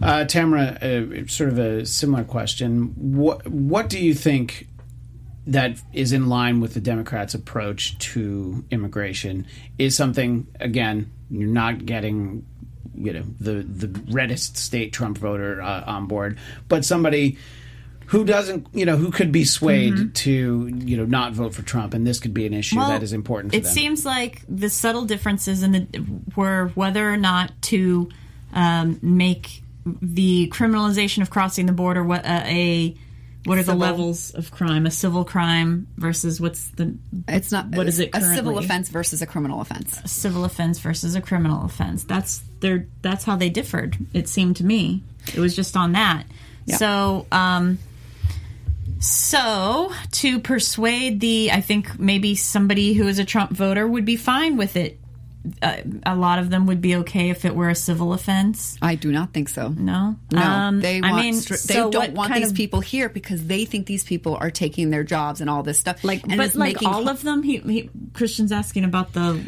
[0.00, 2.94] Uh, Tamara, uh, sort of a similar question.
[2.96, 4.66] What what do you think
[5.46, 9.46] that is in line with the Democrats' approach to immigration?
[9.78, 12.46] Is something again you're not getting,
[12.94, 17.38] you know, the the reddest state Trump voter uh, on board, but somebody
[18.06, 21.94] who doesn't, you know, who could be swayed to, you know, not vote for Trump,
[21.94, 23.54] and this could be an issue Well, that is important.
[23.54, 23.72] For it them.
[23.72, 25.86] seems like the subtle differences in the
[26.36, 28.10] were whether or not to
[28.52, 32.94] um, make the criminalization of crossing the border what uh, a
[33.44, 36.96] what are the levels of crime a civil crime versus what's the
[37.28, 40.00] It's not What is it a civil offense versus a criminal offense.
[40.04, 42.04] A civil offense versus a criminal offense.
[42.04, 43.96] That's their that's how they differed.
[44.12, 45.02] It seemed to me.
[45.34, 46.24] It was just on that.
[46.66, 46.76] Yeah.
[46.76, 47.78] So, um,
[49.00, 54.14] So, to persuade the, I think maybe somebody who is a Trump voter would be
[54.16, 54.98] fine with it.
[55.60, 58.78] Uh, a lot of them would be okay if it were a civil offense.
[58.80, 59.68] I do not think so.
[59.70, 61.14] No, No, Um, they want.
[61.14, 64.04] I mean, str- they so don't want these of- people here because they think these
[64.04, 66.04] people are taking their jobs and all this stuff.
[66.04, 67.42] Like, but like all of them.
[67.42, 69.42] He, he Christian's asking about the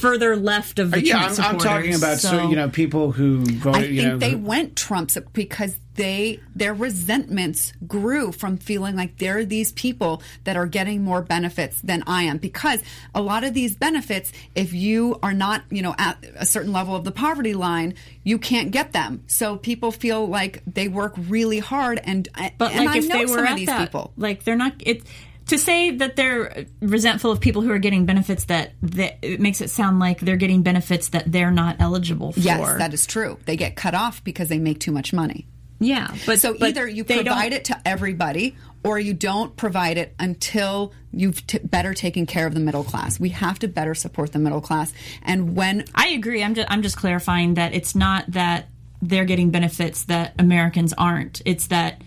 [0.00, 3.12] further left of the yeah, Trump I'm, I'm talking about so, so- you know people
[3.12, 3.76] who vote.
[3.76, 8.96] I you think know, they who- went Trump's because they their resentments grew from feeling
[8.96, 12.80] like there are these people that are getting more benefits than I am because
[13.14, 16.96] a lot of these benefits if you are not you know at a certain level
[16.96, 21.60] of the poverty line you can't get them so people feel like they work really
[21.60, 22.28] hard and
[22.58, 24.42] But and like I if know they some were of at these that, people like
[24.42, 25.04] they're not it
[25.46, 29.60] to say that they're resentful of people who are getting benefits that, that it makes
[29.60, 32.40] it sound like they're getting benefits that they're not eligible for.
[32.40, 35.46] yes that is true they get cut off because they make too much money
[35.80, 40.14] yeah, but so but either you provide it to everybody or you don't provide it
[40.18, 43.18] until you've t- better taken care of the middle class.
[43.18, 44.92] We have to better support the middle class.
[45.22, 46.42] And when I agree.
[46.42, 48.68] I'm just I'm just clarifying that it's not that
[49.02, 51.42] they're getting benefits that Americans aren't.
[51.44, 52.00] It's that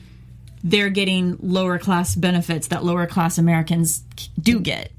[0.69, 3.99] they're getting lower class benefits that lower class Americans
[4.39, 4.91] do get.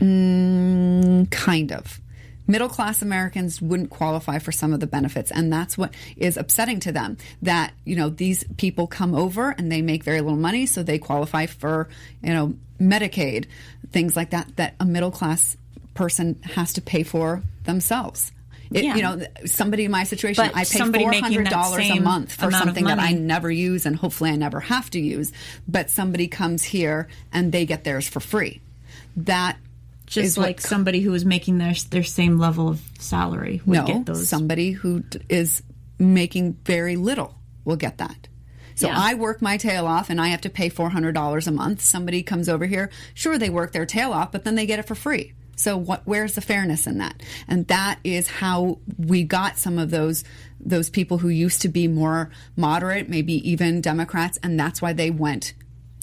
[0.00, 2.00] Mm, kind of
[2.46, 6.80] middle class Americans wouldn't qualify for some of the benefits and that's what is upsetting
[6.80, 10.66] to them that you know these people come over and they make very little money
[10.66, 11.88] so they qualify for
[12.22, 13.46] you know Medicaid
[13.90, 15.56] things like that that a middle class
[15.94, 18.30] person has to pay for themselves
[18.72, 18.96] it, Yeah.
[18.96, 22.50] You know, somebody in my situation, But I pay four hundred dollars a month for
[22.50, 25.32] something that I never use, and hopefully I never have to use.
[25.66, 28.60] But somebody comes here and they get theirs for free.
[29.16, 29.56] That
[30.06, 34.06] Just like somebody who is making their their same level of salary would no, get
[34.06, 34.28] those.
[34.28, 35.62] somebody who is
[35.98, 38.28] making very little will get that.
[38.76, 38.94] So Yeah.
[38.96, 41.80] I work my tail off and I have to pay $400 a month.
[41.82, 44.86] Somebody comes over here, sure they work their tail off, but then they get it
[44.86, 45.32] for free.
[45.58, 47.22] So what where's the fairness in that?
[47.48, 50.24] And that is how we got some of those
[50.60, 55.10] those people who used to be more moderate, maybe even Democrats, and that's why they
[55.10, 55.54] went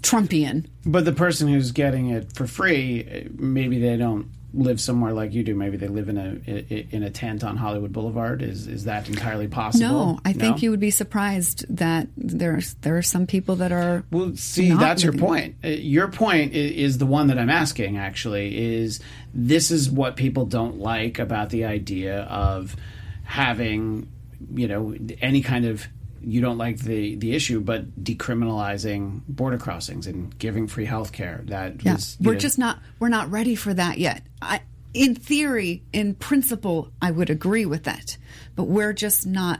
[0.01, 0.67] Trumpian.
[0.85, 5.43] But the person who's getting it for free, maybe they don't live somewhere like you
[5.43, 5.53] do.
[5.53, 8.41] Maybe they live in a in a tent on Hollywood Boulevard.
[8.41, 9.85] Is is that entirely possible?
[9.87, 14.03] No, I think you would be surprised that there's there are some people that are
[14.11, 15.55] Well, see, that's your point.
[15.63, 17.97] Uh, Your point is the one that I'm asking.
[17.97, 18.99] Actually, is
[19.33, 22.75] this is what people don't like about the idea of
[23.23, 24.07] having,
[24.53, 25.87] you know, any kind of.
[26.25, 31.41] You don't like the the issue, but decriminalizing border crossings and giving free health care.
[31.45, 34.23] That Yeah, was, we're know, just not we're not ready for that yet.
[34.41, 34.61] I,
[34.93, 38.17] in theory, in principle, I would agree with that,
[38.55, 39.59] but we're just not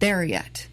[0.00, 0.66] there yet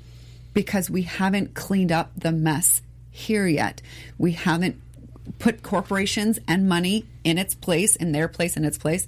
[0.54, 3.82] because we haven't cleaned up the mess here yet.
[4.17, 4.82] We haven't
[5.38, 9.06] put corporations and money in its place, in their place, in its place,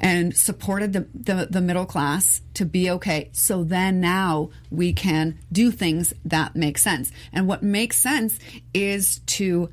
[0.00, 3.30] and supported the, the, the middle class to be okay.
[3.32, 7.12] So then now we can do things that make sense.
[7.32, 8.38] And what makes sense
[8.74, 9.70] is to,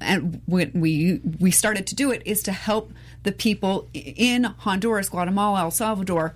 [0.00, 5.08] and when we, we started to do it, is to help the people in Honduras,
[5.08, 6.34] Guatemala, El Salvador.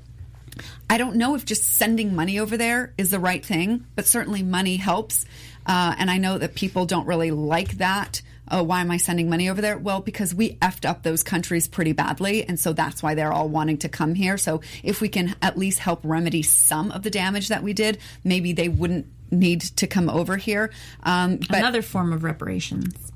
[0.90, 4.42] I don't know if just sending money over there is the right thing, but certainly
[4.42, 5.24] money helps.
[5.64, 8.22] Uh, and I know that people don't really like that.
[8.50, 9.78] Oh, why am I sending money over there?
[9.78, 12.44] Well, because we effed up those countries pretty badly.
[12.44, 14.36] And so that's why they're all wanting to come here.
[14.38, 17.98] So if we can at least help remedy some of the damage that we did,
[18.24, 20.70] maybe they wouldn't need to come over here.
[21.02, 23.12] Um, Another form of reparations.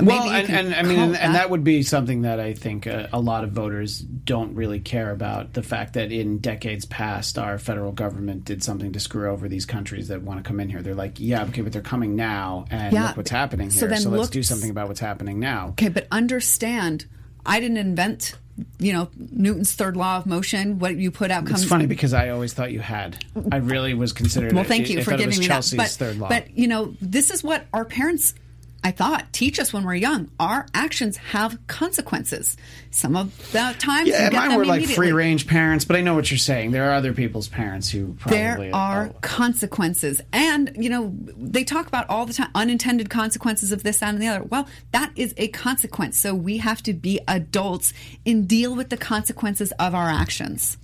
[0.00, 2.86] Well, and, and I mean, and, it and that would be something that I think
[2.86, 5.52] uh, a lot of voters don't really care about.
[5.54, 9.66] The fact that in decades past, our federal government did something to screw over these
[9.66, 10.82] countries that want to come in here.
[10.82, 13.08] They're like, yeah, okay, but they're coming now, and Yeah.
[13.08, 13.88] look what's happening So here.
[13.88, 15.68] then So, let's look- do something about what's happening now.
[15.70, 17.06] Okay, but understand,
[17.46, 18.34] I didn't invent,
[18.78, 20.78] you know, Newton's third law of motion.
[20.78, 21.62] What you put out comes.
[21.62, 23.24] It's funny because I always thought you had.
[23.50, 24.52] I really was considered.
[24.52, 25.76] Well, thank you I for it giving me Chelsea's that.
[25.78, 26.28] But, third law.
[26.28, 28.34] but you know, this is what our parents,
[28.82, 30.30] I thought, teach us when we're young.
[30.38, 32.56] Our actions have consequences.
[32.90, 36.30] Some of the times, yeah, mine were like free range parents, but I know what
[36.30, 36.70] you're saying.
[36.70, 40.20] There are other people's parents who probably There uh, are oh, consequences.
[40.32, 44.22] And, you know, they talk about all the time unintended consequences of this, that, and
[44.22, 44.44] the other.
[44.44, 46.16] Well, that is a consequence.
[46.16, 47.92] So we have to be adults
[48.24, 50.78] and deal with the consequences of our actions.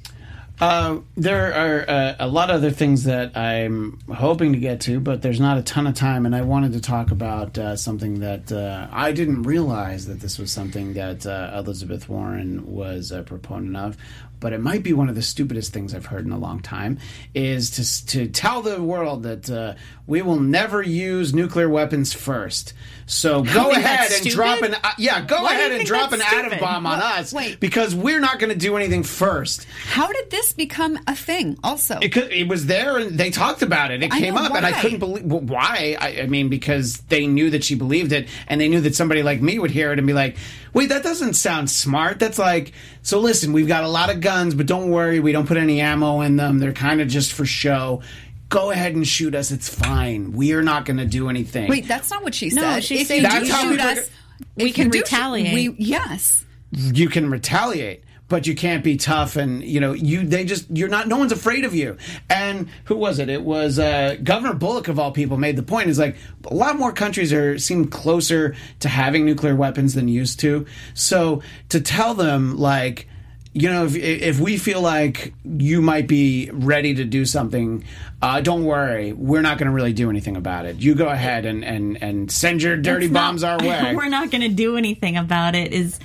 [0.61, 5.01] Uh, there are uh, a lot of other things that I'm hoping to get to,
[5.01, 8.21] but there's not a ton of time, and I wanted to talk about uh, something
[8.21, 13.25] that uh, I didn't realize that this was something that uh, Elizabeth Warren was a
[13.25, 13.97] proponent of.
[14.40, 16.99] But it might be one of the stupidest things I've heard in a long time
[17.35, 19.75] is to to tell the world that uh,
[20.07, 22.75] we will never use nuclear weapons first.
[23.07, 26.32] So go ahead and drop an uh, yeah, go Why ahead and drop an that's
[26.32, 27.59] atom bomb on Well, us wait.
[27.61, 29.66] because we're not going to do anything first.
[29.87, 31.59] How did this become a thing?
[31.64, 34.03] Also, It, could, it was there, and they talked about it.
[34.03, 34.80] It I came know, up, and I why?
[34.80, 35.97] couldn't believe well, why.
[36.01, 39.22] I, I mean, because they knew that she believed it, and they knew that somebody
[39.22, 40.37] like me would hear it and be like,
[40.75, 42.72] "Wait, that doesn't sound smart." That's like,
[43.03, 45.81] so listen, we've got a lot of guns, but don't worry, we don't put any
[45.81, 46.59] ammo in them.
[46.59, 48.03] They're kind of just for show.
[48.51, 49.51] Go ahead and shoot us.
[49.51, 50.33] It's fine.
[50.33, 51.68] We are not going to do anything.
[51.68, 52.85] wait, that's not what she No, said.
[52.85, 54.11] she if said you That's do how shoot we- us,
[54.57, 55.55] we can retaliate.
[55.55, 56.45] We, yes.
[56.70, 60.89] you can retaliate but you can't be tough and you know you they just you're
[60.89, 61.97] not no one's afraid of you
[62.31, 65.89] and who was it it was uh, governor bullock of all people made the point
[65.89, 66.16] is like
[66.47, 70.64] a lot more countries are seem closer to having nuclear weapons than used to
[70.95, 73.09] so to tell them like
[73.57, 77.85] you know, if, if we feel like you might be ready to do something,
[78.20, 79.12] uh, don't worry.
[79.12, 80.79] We're not going to really do anything about it.
[80.81, 83.95] You go ahead and, and, and send your dirty It's not- bombs our way.
[83.95, 85.72] we're not going to do anything about it.
[85.72, 86.01] Is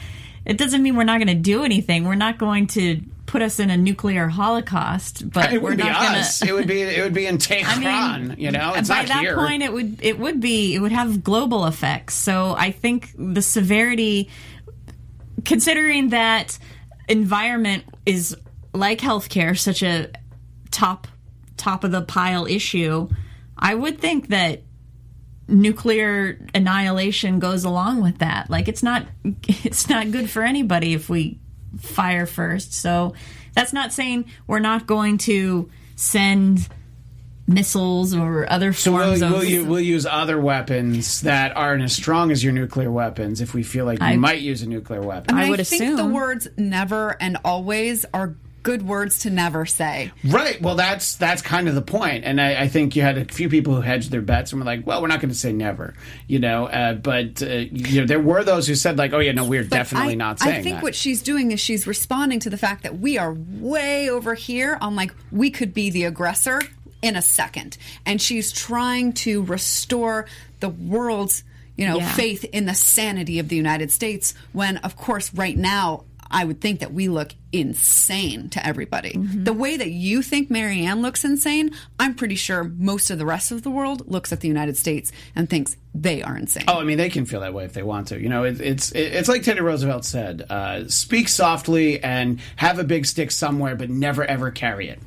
[0.46, 2.06] it doesn't mean we're not going to do anything.
[2.06, 5.30] We're not going to put us in a nuclear holocaust.
[5.32, 6.40] But it would be us.
[6.40, 6.48] to.
[6.48, 8.36] It would be it would be in Tehran.
[8.38, 9.36] you know, it's by that here.
[9.36, 12.16] point, it would it would be it would have global effects.
[12.16, 14.30] So I think the severity,
[15.46, 16.58] considering that
[17.08, 18.36] environment is
[18.74, 20.10] like healthcare, such a
[20.72, 21.08] top
[21.58, 23.10] top of the pile issue,
[23.58, 24.64] I would think that
[25.50, 28.50] nuclear annihilation goes along with that.
[28.50, 29.06] Like it's not
[29.48, 31.40] it's not good for anybody if we
[31.78, 32.74] fire first.
[32.74, 33.14] So
[33.54, 36.68] that's not saying we're not going to send
[37.48, 41.82] missiles or other So we'll, forms of we'll, u- we'll use other weapons that aren't
[41.84, 44.68] as strong as your nuclear weapons if we feel like we I- might use a
[44.70, 45.36] nuclear weapon.
[45.36, 50.12] I And would think the words never and always are good words to never say.
[50.24, 50.62] Right.
[50.62, 53.50] Well, that's that's kind of the point, and I, I think you had a few
[53.50, 55.94] people who hedged their bets and were like, "Well, we're not going to say never,"
[56.28, 56.66] you know.
[56.68, 59.64] Uh, but uh, you know, there were those who said like, "Oh yeah, no, we're
[59.64, 62.50] But definitely I, not saying I think that." what she's doing is she's responding to
[62.50, 66.62] the fact that we are way over here on like we could be the aggressor
[67.02, 70.26] in a second, and she's trying to restore
[70.60, 71.44] the world's
[71.78, 72.12] you know Yeah.
[72.14, 74.34] faith in the sanity of the United States.
[74.52, 76.04] When of course right now.
[76.32, 79.14] I would think that we look insane to everybody.
[79.14, 79.44] Mm-hmm.
[79.44, 83.52] The way that you think Marianne looks insane, I'm pretty sure most of the rest
[83.52, 86.66] of the world looks at the United States and thinks they are insane.
[86.68, 88.22] Oh, I mean, they can feel that way if they want to.
[88.22, 92.78] You know, it, it's it, it's like Teddy Roosevelt said: uh, "Speak softly and have
[92.78, 95.00] a big stick somewhere, but never ever carry it."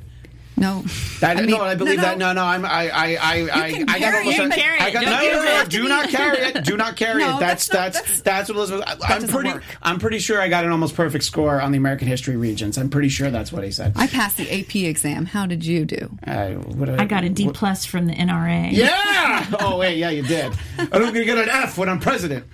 [0.55, 0.83] No,
[1.19, 2.17] That, I mean, no, I believe no, that.
[2.17, 4.39] No, no, I'm, I, I, I, I, can I got carry almost.
[4.39, 4.93] it, a- carry I it.
[4.93, 6.63] got, Don't no, use no, it no, to do be- not carry it.
[6.65, 7.39] Do not carry No, it.
[7.39, 8.85] That's that's that's not- that's, what Elizabeth.
[8.87, 9.49] I, I'm pretty.
[9.49, 9.63] work.
[9.81, 12.77] I'm pretty sure I got an almost perfect score on the American History Regents.
[12.77, 13.93] I'm pretty sure that's what he said.
[13.95, 15.25] I passed the AP exam.
[15.25, 16.17] How did you do?
[16.23, 18.71] I, what, I got a D what- plus from the NRA.
[18.71, 19.45] Yeah.
[19.59, 20.53] Oh wait, yeah, you did.
[20.77, 22.45] I'm going to get an F when I'm president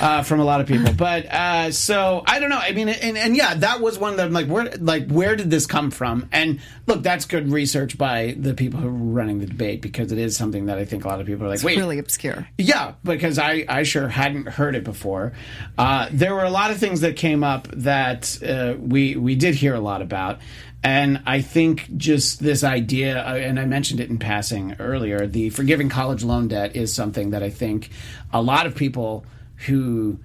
[0.00, 0.92] uh, from a lot of people.
[0.92, 2.58] But uh, so I don't know.
[2.58, 5.50] I mean, and, and yeah, that was one that I'm like, where like where did
[5.50, 6.28] this come from?
[6.32, 10.18] And look, that's good research by the people who are running the debate because it
[10.18, 12.48] is something that I think a lot of people are like, wait, Really obscure.
[12.58, 15.32] yeah, because I, I sure hadn't heard it before.
[15.78, 19.54] Uh, there were a lot of things that came up that uh, we we did
[19.54, 20.40] hear a lot about,
[20.82, 25.50] and I think just this idea, uh, and I mentioned it in passing earlier, the
[25.50, 27.90] forgiving college loan debt is something that I think
[28.32, 29.24] a lot of people
[29.66, 30.18] who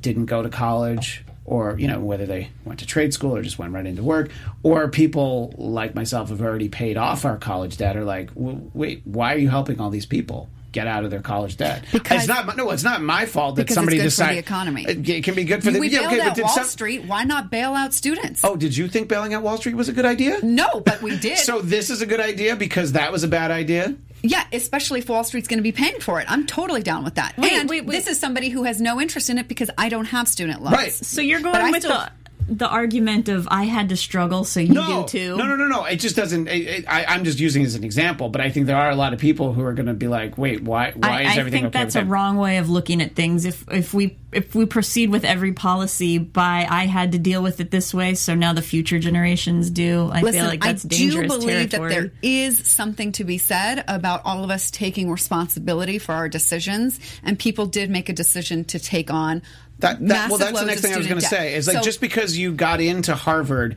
[0.00, 3.58] didn't go to college or you know whether they went to trade school or just
[3.58, 4.30] went right into work
[4.62, 9.34] or people like myself have already paid off our college debt are like wait why
[9.34, 12.56] are you helping all these people get out of their college debt Because- it's not
[12.56, 14.84] no it's not my fault that somebody it's good for decided the economy.
[14.88, 16.64] it, can be good for the we yeah, bailed okay, but out did Wall some-
[16.64, 17.04] Street.
[17.04, 18.42] Why not bail out students?
[18.44, 21.18] oh did you think bailing out wall street was a good idea no, but we
[21.18, 21.38] did.
[21.38, 25.08] so this is a good idea because that was a bad idea yeah, especially if
[25.08, 26.30] Wall Street's going to be paying for it.
[26.30, 27.36] I'm totally down with that.
[27.36, 27.94] Wait, and wait, wait.
[27.96, 30.76] this is somebody who has no interest in it because I don't have student loans.
[30.76, 30.92] Right.
[30.92, 32.10] So you're But going with still- the
[32.48, 35.36] the argument of I had to struggle, so you no, do too.
[35.36, 35.84] No, no, no, no.
[35.84, 36.48] It just doesn't.
[36.48, 38.90] It, it, I, I'm just using it as an example, but I think there are
[38.90, 40.92] a lot of people who are going to be like, "Wait, why?
[40.92, 43.14] Why I, is everything?" I think okay that's with a wrong way of looking at
[43.14, 43.44] things.
[43.44, 47.60] If if we if we proceed with every policy by I had to deal with
[47.60, 50.10] it this way, so now the future generations do.
[50.12, 51.90] I Listen, feel like that's I dangerous do believe territory.
[51.90, 56.28] that there is something to be said about all of us taking responsibility for our
[56.28, 59.42] decisions, and people did make a decision to take on
[59.82, 61.54] That, that, well, that's the next thing I was going to say.
[61.54, 63.76] Is like So- just because you got into Harvard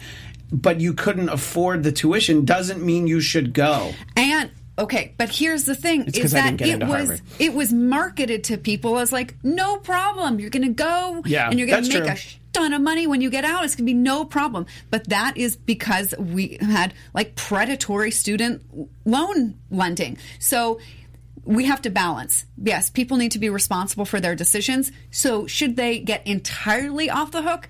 [0.52, 3.92] but you couldn't afford the tuition doesn't mean you should go.
[4.16, 7.22] And okay, but here's the thing: It's is that it was Harvard.
[7.40, 10.40] it was marketed to people as like no problem.
[10.40, 12.14] You're going to go, Yeah, and you're going to make true.
[12.14, 13.66] a sh- ton of money when you get out.
[13.66, 14.68] It's going to be no problem.
[14.92, 18.62] But that is because we had like predatory student
[19.04, 20.18] loan lending.
[20.40, 20.80] So.
[21.46, 22.46] We have to balance.
[22.62, 24.92] Yes, people need to be responsible for their decisions.
[25.12, 27.70] So, should they get entirely off the hook?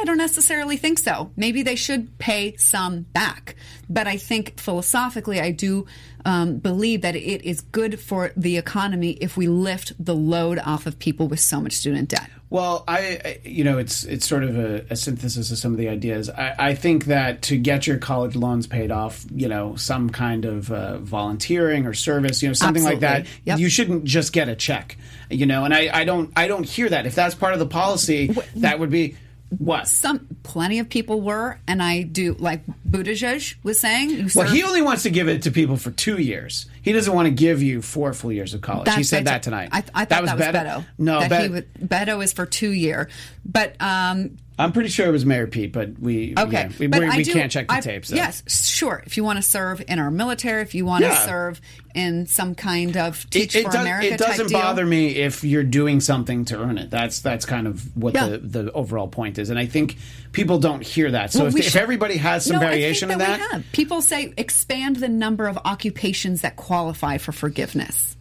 [0.00, 1.32] I don't necessarily think so.
[1.36, 3.56] Maybe they should pay some back.
[3.88, 5.86] But I think philosophically, I do
[6.24, 10.86] um, believe that it is good for the economy if we lift the load off
[10.86, 12.30] of people with so much student debt.
[12.50, 15.88] Well, I, you know, it's it's sort of a, a synthesis of some of the
[15.88, 16.30] ideas.
[16.30, 20.46] I, I think that to get your college loans paid off, you know, some kind
[20.46, 23.26] of uh, volunteering or service, you know, something like that.
[23.44, 23.58] Yep.
[23.58, 24.96] You shouldn't just get a check,
[25.28, 25.64] you know.
[25.64, 27.04] And I, I don't I don't hear that.
[27.04, 29.16] If that's part of the policy, that would be
[29.56, 29.88] what.
[29.88, 34.30] Some plenty of people were, and I do like Buttigieg was saying.
[34.34, 36.66] Well, he only wants to give it to people for two years.
[36.82, 38.92] He doesn't want to give you four full years of college.
[38.94, 39.70] he said that tonight.
[39.72, 40.86] I, I thought that was, Beto.
[40.98, 43.08] No, that Bet- he would, Beto is for two year,
[43.44, 47.00] but um, I'm pretty sure it was Mayor Pete, but we Okay, yeah, we, but
[47.00, 48.08] we, do- can't check the I- tapes.
[48.08, 48.16] Though.
[48.16, 49.02] Yes, sure.
[49.06, 51.24] If you want to serve in our military, if you want to Yeah.
[51.26, 51.60] serve
[51.94, 54.60] in some kind of It, teach it for does, America it doesn't type deal.
[54.60, 56.90] bother me if you're doing something to earn it.
[56.90, 58.26] That's that's kind of what Yeah.
[58.30, 59.96] the, the overall point is, and I think
[60.32, 61.32] people don't hear that.
[61.32, 63.64] So Well, if, if everybody has some no, variation I in think that, have.
[63.72, 68.16] people say expand the number of occupations that qualify for forgiveness.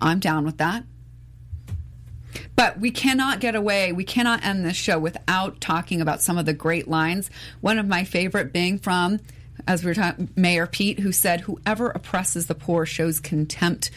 [0.00, 0.84] I'm down with that.
[2.56, 3.92] But we cannot get away.
[3.92, 7.30] We cannot end this show without talking about some of the great lines.
[7.60, 9.20] One of my favorite being from,
[9.66, 13.90] as we were talking, Mayor Pete, who said, "Whoever oppresses the poor shows contempt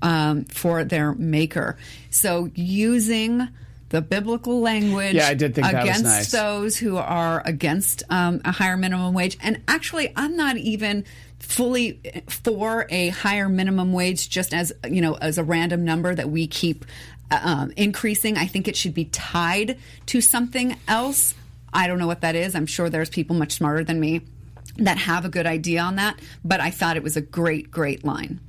[0.00, 1.76] um, for their maker."
[2.10, 3.48] So using
[3.92, 6.32] the biblical language Yeah, I did think against nice.
[6.32, 9.36] those who are against um, a higher minimum wage.
[9.42, 11.04] And actually, I'm not even
[11.38, 16.30] fully for a higher minimum wage just as you know as a random number that
[16.30, 16.84] we keep
[17.42, 21.34] um, increasing i think it should be tied to something else
[21.72, 24.20] i don't know what that is i'm sure there's people much smarter than me
[24.76, 28.04] that have a good idea on that but i thought it was a great great
[28.04, 28.40] line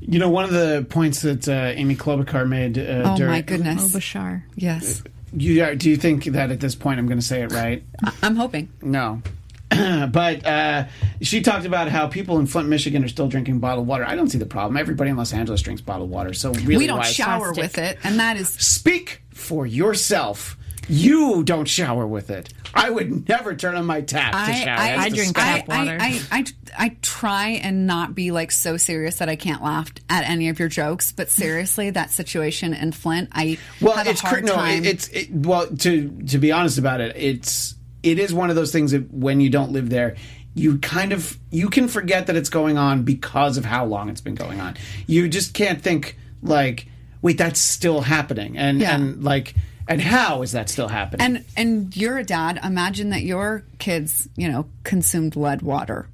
[0.00, 2.78] you know, one of the points that uh, Amy Klobuchar made.
[2.78, 4.42] Uh, oh during, my goodness Bashar.
[4.54, 5.02] yes
[5.34, 7.82] You, do you think that at this point I'm going to say it right?
[8.22, 9.22] I'm hoping No.
[10.10, 10.84] but uh,
[11.20, 14.04] she talked about how people in Flint, Michigan are still drinking bottled water.
[14.04, 14.76] I don't see the problem.
[14.76, 16.32] Everybody in Los Angeles drinks bottled water.
[16.32, 17.62] So really, we don't why- shower Plastic.
[17.62, 20.56] with it and that is Speak for yourself.
[20.90, 22.48] You don't shower with it.
[22.74, 24.64] I would never turn on my tap to shower.
[24.64, 25.66] That's I drink disgusting.
[25.66, 25.98] tap water.
[26.00, 26.44] I, I, I,
[26.86, 30.58] I try and not be like so serious that I can't laugh at any of
[30.58, 34.46] your jokes, but seriously, that situation in Flint, I well, have it's a hard cr-
[34.46, 34.84] no, time.
[34.86, 38.72] it's it, well to to be honest about it, it's it is one of those
[38.72, 40.16] things that when you don't live there,
[40.54, 44.20] you kind of you can forget that it's going on because of how long it's
[44.20, 44.76] been going on.
[45.06, 46.86] You just can't think like,
[47.22, 48.94] wait, that's still happening, and Yeah.
[48.94, 49.54] and like,
[49.86, 51.24] and how is that still happening?
[51.36, 52.60] and and you're a dad.
[52.64, 56.08] Imagine that your kids, you know, consumed lead water.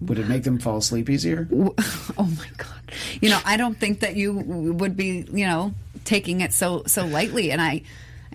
[0.00, 1.48] Would it make them fall asleep easier?
[2.16, 2.68] Oh my god!
[3.20, 5.74] You know, I don't think that you would be, you know,
[6.04, 7.50] taking it so so lightly.
[7.50, 7.82] And I,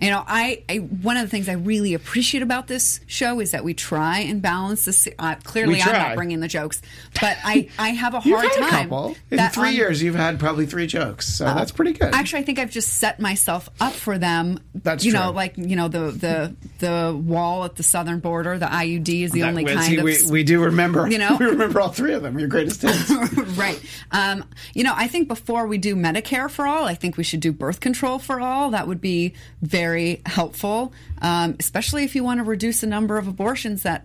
[0.00, 3.50] you know, I, I one of the things I really appreciate about this show is
[3.52, 5.08] that we try and balance this.
[5.18, 6.80] Uh, clearly, I'm not bringing the jokes,
[7.20, 8.82] but I I have a You've hard had a time.
[8.88, 10.02] couple in three on- years.
[10.02, 12.14] You've had probably three jokes, so that's pretty good.
[12.14, 14.60] Actually, I think I've just set myself up for them.
[14.74, 15.20] That's you true.
[15.20, 18.58] know, like you know the the the wall at the southern border.
[18.58, 21.08] The IUD is the That- only we- kind see, of we, we do remember.
[21.08, 21.36] you know?
[21.40, 22.38] we remember all three of them.
[22.38, 23.10] Your greatest hits.
[23.56, 23.80] right.
[24.12, 24.44] Um,
[24.74, 27.52] you know, I think before we do Medicare for all, I think we should do
[27.52, 28.70] birth control for all.
[28.70, 29.89] That would be very
[30.26, 34.04] helpful, um, especially if you want to reduce the number of abortions that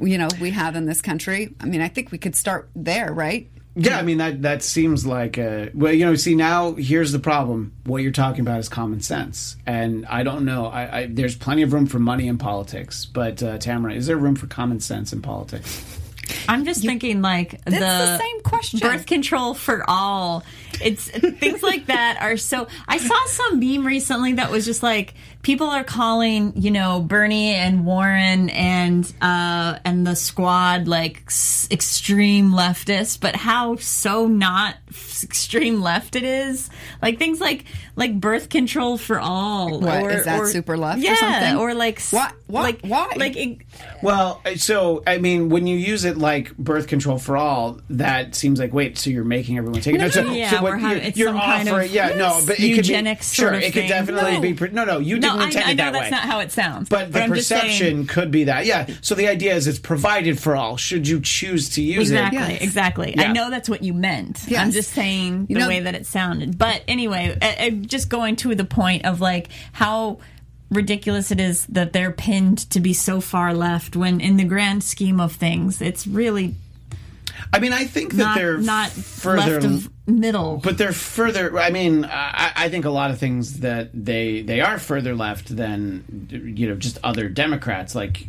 [0.00, 1.54] you know we have in this country.
[1.60, 3.48] I mean, I think we could start there, right?
[3.76, 7.18] Yeah, I mean that that seems like uh well, you know, see now here's the
[7.18, 7.72] problem.
[7.84, 10.66] What you're talking about is common sense, and I don't know.
[10.66, 14.16] I, I there's plenty of room for money in politics, but uh, Tamara, is there
[14.16, 16.00] room for common sense in politics?
[16.48, 18.80] I'm just thinking like the, the same question.
[18.80, 20.44] Birth control for all.
[20.82, 22.66] It's things like that are so.
[22.88, 27.54] I saw some meme recently that was just like people are calling you know Bernie
[27.54, 34.76] and Warren and uh and the squad like s- extreme leftist, but how so not
[35.22, 36.70] extreme left it is.
[37.02, 37.64] Like things like
[37.96, 39.80] like birth control for all.
[39.80, 41.56] What, or, is that or- super left or Yeah, something?
[41.56, 43.12] or like s- What- what- Like why?
[43.16, 43.58] Like it-
[44.02, 48.58] Well, so I mean, when you use it like birth control for all, that seems
[48.58, 49.98] like wait, so you're making everyone take it.
[49.98, 52.08] No, so, Yeah, so what we're having- you're, it's you're some kind of offering, yeah,
[52.16, 53.88] no, but it eugenics could be, sure, sort of it could thing.
[53.88, 54.40] definitely No.
[54.40, 54.54] be.
[54.54, 56.10] pre- No, no, you didn't I, intend I it know that that's way.
[56.10, 56.88] not how it sounds.
[56.88, 58.86] but the I'm just saying- perception could be that, yeah.
[59.00, 60.76] So the idea is it's provided for all.
[60.76, 62.50] Should you choose to use Exactly, it?
[62.52, 62.62] Yes.
[62.62, 63.14] exactly.
[63.16, 63.22] Yeah.
[63.28, 64.42] I know that's what you meant.
[64.48, 64.60] Yes.
[64.60, 66.58] I'm just saying You the know- way that it sounded.
[66.58, 70.18] But anyway, I, I, just going to the point of like how
[70.70, 74.82] ridiculous it is that they're pinned to be so far left when in the grand
[74.82, 76.54] scheme of things it's really
[77.52, 81.56] I mean, I think that not they're not further left of middle But they're further.
[81.58, 85.54] I mean, I, I think a lot of things that they they are further left
[85.54, 87.94] than you know just other Democrats.
[87.94, 88.26] Like,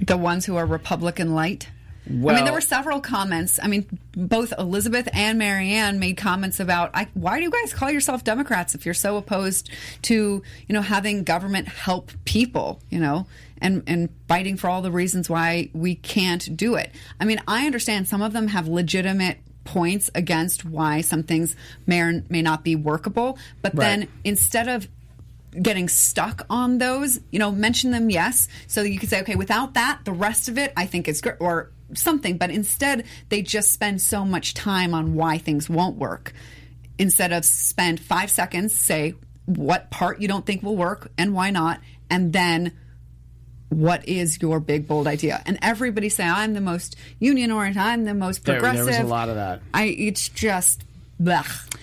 [0.00, 1.68] the ones who are Republican light.
[2.08, 3.60] I mean, there were several comments.
[3.62, 7.90] I mean, both Elizabeth and Marianne made comments about I, why do you guys call
[7.90, 9.70] yourself Democrats if you're so opposed
[10.02, 13.26] to you know having government help people, you know,
[13.60, 16.90] and and fighting for all the reasons why we can't do it.
[17.20, 21.54] I mean, I understand some of them have legitimate points against why some things
[21.86, 24.88] may or may not be workable, but then instead of
[25.62, 28.48] getting stuck on those, you know, mention them, yes.
[28.66, 31.36] So you could say, okay, without that, the rest of it I think is great
[31.40, 32.36] or something.
[32.36, 36.32] But instead, they just spend so much time on why things won't work.
[36.98, 39.14] Instead of spend five seconds, say
[39.46, 41.80] what part you don't think will work and why not,
[42.10, 42.72] and then
[43.70, 45.42] what is your big bold idea?
[45.46, 49.06] And everybody say, I'm the most union oriented, I'm the most There- there was progressive.
[49.06, 49.60] a lot of that.
[49.74, 50.84] I it's just
[51.22, 51.74] blech.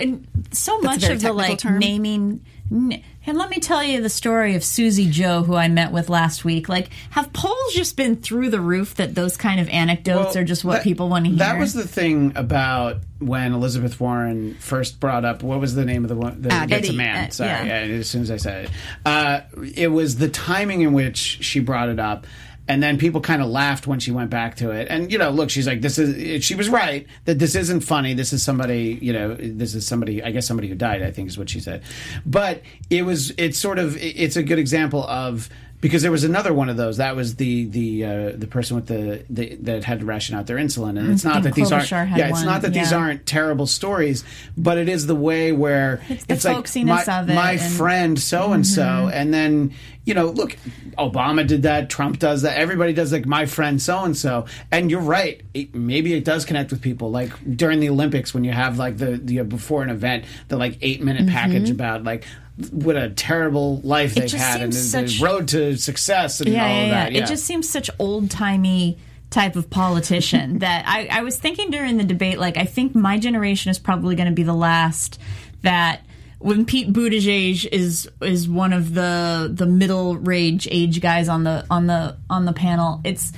[0.00, 1.78] and so That's much of the like term.
[1.78, 2.40] naming n-
[2.70, 6.44] and let me tell you the story of Susie Joe who I met with last
[6.44, 10.42] week like have polls just been through the roof that those kind of anecdotes Well,
[10.42, 14.00] are just what that- people want to hear That was the thing about when Elizabeth
[14.00, 16.42] Warren first brought up what was the name of the one?
[16.42, 16.66] The, Ady.
[16.74, 17.26] That's a man.
[17.26, 18.70] Uh, Sorry, yeah, as soon as I said it,
[19.06, 19.40] uh,
[19.74, 22.26] it was the timing in which she brought it up.
[22.66, 24.88] And then people kind of laughed when she went back to it.
[24.88, 28.14] And, you know, look, she's like, this is, she was right that this isn't funny.
[28.14, 31.28] This is somebody, you know, this is somebody, I guess somebody who died, I think
[31.28, 31.82] is what she said.
[32.24, 35.50] But it was, it's sort of, it's a good example of,
[35.80, 36.96] because there was another one of those.
[36.96, 40.46] That was the the uh, the person with the, the that had to ration out
[40.46, 42.90] their insulin, and it's not think that these aren't yeah, it's one, not that these
[42.90, 44.24] aren't terrible stories,
[44.56, 47.04] but it is the way where It's the like my,
[47.34, 47.76] my and- Mm-hmm.
[47.76, 50.56] friend so and so, and then you know, look,
[50.98, 54.90] Obama did that, Trump does that, everybody does like my friend so and so, and
[54.90, 55.42] you're right.
[55.54, 58.98] It, maybe it does connect with people, like during the Olympics when you have like
[58.98, 61.34] the, the uh, before an event, the like eight minute mm-hmm.
[61.34, 62.24] package about like.
[62.70, 66.62] What a terrible life they've had, and the, seems the road to success, and yeah,
[66.62, 67.12] all yeah, of that.
[67.12, 67.24] Yeah.
[67.24, 68.96] It just seems such old timey
[69.28, 73.18] type of politician that I, I was thinking during the debate, like I think my
[73.18, 75.20] generation is probably going to be the last
[75.62, 76.04] that
[76.44, 81.64] when Pete Buttigieg is is one of the the middle range age guys on the
[81.70, 83.32] on the on the panel, it's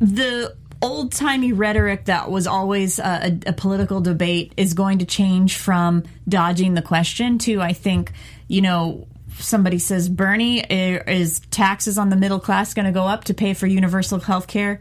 [0.00, 3.02] the old timey rhetoric that was always a,
[3.46, 8.12] a, a political debate is going to change from dodging the question to, I think,
[8.48, 9.06] you know,
[9.38, 13.52] somebody says, Bernie, is taxes on the middle class going to go up to pay
[13.52, 14.80] for universal health care?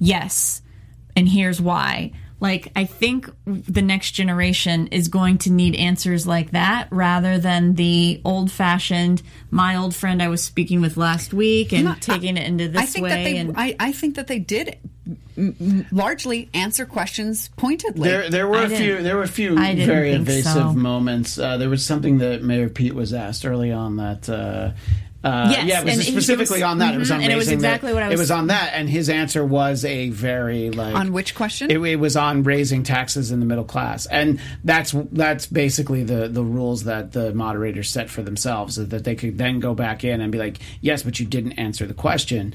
[0.00, 0.60] Yes.
[1.14, 2.12] And here's why.
[2.44, 7.72] Like, I think the next generation is going to need answers like that rather than
[7.72, 12.36] the old fashioned, my old friend I was speaking with last week and know, taking
[12.36, 13.08] it into this I think way.
[13.08, 14.76] that they, and I, I think that they did
[15.38, 18.10] m- m- largely answer questions pointedly.
[18.10, 19.02] There, there were I a few.
[19.02, 20.72] There were a few very think evasive so.
[20.74, 21.38] moments.
[21.38, 24.28] Uh, there was something that Mayor Pete was asked early on that.
[24.28, 24.72] Uh,
[25.24, 26.94] uh, Yes, yeah, it was and specifically was- on that.
[26.94, 27.54] It was mhm, on and it was Mm-hmm.
[27.54, 28.20] exactly what I was.
[28.20, 31.70] It was- on that, and his answer was a very like On which question?
[31.70, 36.28] It, it was on raising taxes in the middle class, and that's that's basically the
[36.28, 40.04] the rules that the moderators set for themselves, is that they could then go back
[40.04, 42.54] in and be like, yes, but you didn't answer the question,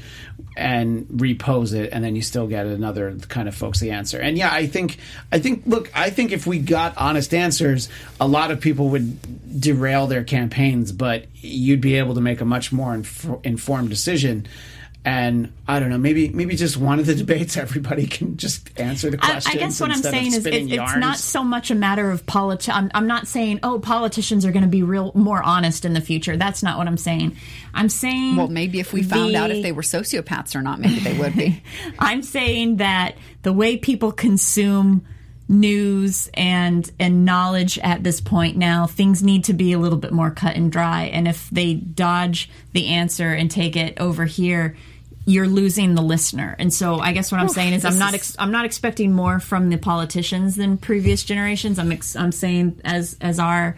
[0.57, 4.19] and repose it, and then you still get another kind of folksy answer.
[4.19, 4.97] And yeah, I think
[5.31, 7.89] I think look, I think if we got honest answers,
[8.19, 12.45] a lot of people would derail their campaigns, but you'd be able to make a
[12.45, 14.47] much more inf- informed decision.
[15.05, 19.09] And I don't know, maybe maybe just one of the debates, everybody can just answer
[19.09, 19.55] the I, questions.
[19.55, 20.97] I guess what I'm saying is it, it's yarns.
[20.99, 22.67] not so much a matter of politics.
[22.67, 26.01] I'm, I'm not saying oh politicians are going to be real more honest in the
[26.01, 26.35] future.
[26.35, 27.37] That's not what I'm saying.
[27.73, 30.99] I'm saying well, maybe if we found out if they were sociopaths or not, maybe
[30.99, 31.63] they would be.
[31.99, 35.05] I'm saying that the way people consume
[35.49, 40.11] news and and knowledge at this point now things need to be a little bit
[40.11, 44.75] more cut and dry and if they dodge the answer and take it over here
[45.29, 46.55] you're losing the listener.
[46.57, 49.39] And so I guess what I'm saying is I'm not ex- I'm not expecting more
[49.39, 51.77] from the politicians than previous generations.
[51.77, 53.77] I'm ex- I'm saying as as our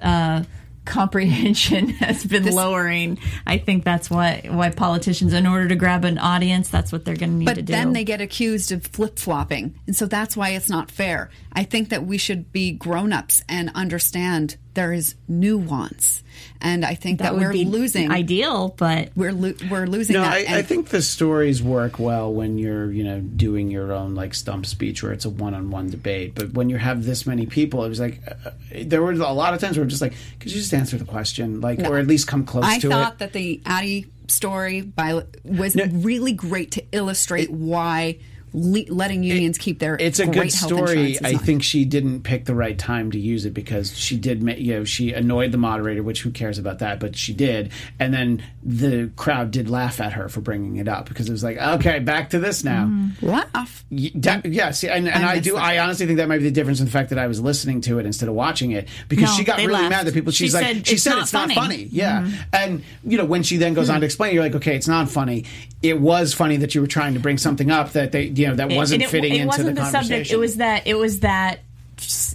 [0.00, 0.44] uh,
[0.84, 3.18] comprehension has been lowering.
[3.46, 7.16] I think that's why why politicians, in order to grab an audience, that's what they're
[7.16, 7.72] going to need but to do.
[7.72, 9.78] then they get accused of flip flopping.
[9.86, 11.30] And so that's why it's not fair.
[11.52, 16.22] I think that we should be grown ups and understand there is nuance.
[16.60, 18.10] And I think that, would we're be losing.
[18.10, 20.32] ideal, but we're lo- we're losing No, that.
[20.32, 24.14] I, and I think the stories work well when you're, you know, doing your own
[24.14, 26.34] like stump speech where it's a one-on-one debate.
[26.34, 28.50] But when you have this many people, it was like uh,
[28.82, 31.04] there were a lot of times where I'm just like, could you just answer the
[31.04, 35.22] question, like, or at least come close I to thought that the Ady story by
[35.44, 38.18] was really great to illustrate why
[38.54, 41.18] le- letting unions keep their it's a good story.
[41.22, 44.74] I think she didn't pick the right time to use it because she did, you
[44.74, 47.00] know, she annoyed the moderator, which who cares about that?
[47.00, 51.08] But she did, and then the crowd did laugh at her for bringing it up
[51.08, 52.90] because it was like, okay, back to this now.
[53.20, 53.84] laugh.
[53.90, 55.52] Y- that- yes, and, and I I, do.
[55.54, 55.62] that.
[55.62, 57.80] I honestly think that might be the difference in the fact that I was listening
[57.82, 59.90] to it instead of watching it because No, she got really laughed.
[59.90, 60.30] mad that people.
[60.32, 61.88] She She's like, said, she "It's said not it's not funny." funny.
[61.90, 62.34] Yeah, Mm-hmm.
[62.52, 65.08] and you know when she then goes on to explain, you're like, okay, it's not
[65.10, 65.44] funny.
[65.82, 68.56] It was funny that you were trying to bring something up that they, you know,
[68.56, 70.08] that wasn't and it, fitting it into wasn't the, the, conversation.
[70.08, 70.30] subject.
[70.32, 70.86] It was that.
[70.86, 71.60] It was that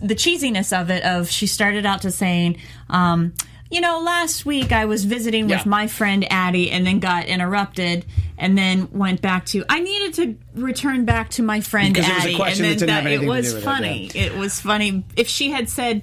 [0.01, 1.03] the cheesiness of it.
[1.03, 2.57] Of she started out to saying.
[2.89, 3.33] Um,
[3.71, 5.63] you know, last week I was visiting with Yeah.
[5.69, 8.03] my friend Ady and then got interrupted
[8.35, 12.15] and then went back to I needed to return back to my friend Because it
[12.15, 14.11] was a Ady question and that then that, anything it was with it, funny.
[14.15, 15.03] It was funny.
[15.15, 16.01] If she had said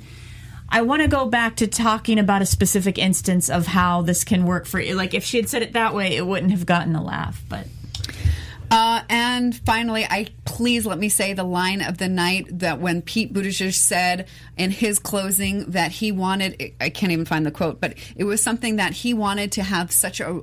[0.69, 4.47] I want to go back to talking about a specific instance of how this can
[4.47, 4.95] work for you.
[4.95, 7.43] Like if she had said it that way, it wouldn't have gotten a laugh.
[7.49, 7.67] But
[8.71, 13.01] Uh, and finally, I please let me say the line of the night that when
[13.03, 17.81] Pete Buttigieg said in his closing that he wanted, I can't even find the quote,
[17.81, 20.41] but it was something that he wanted to have such a,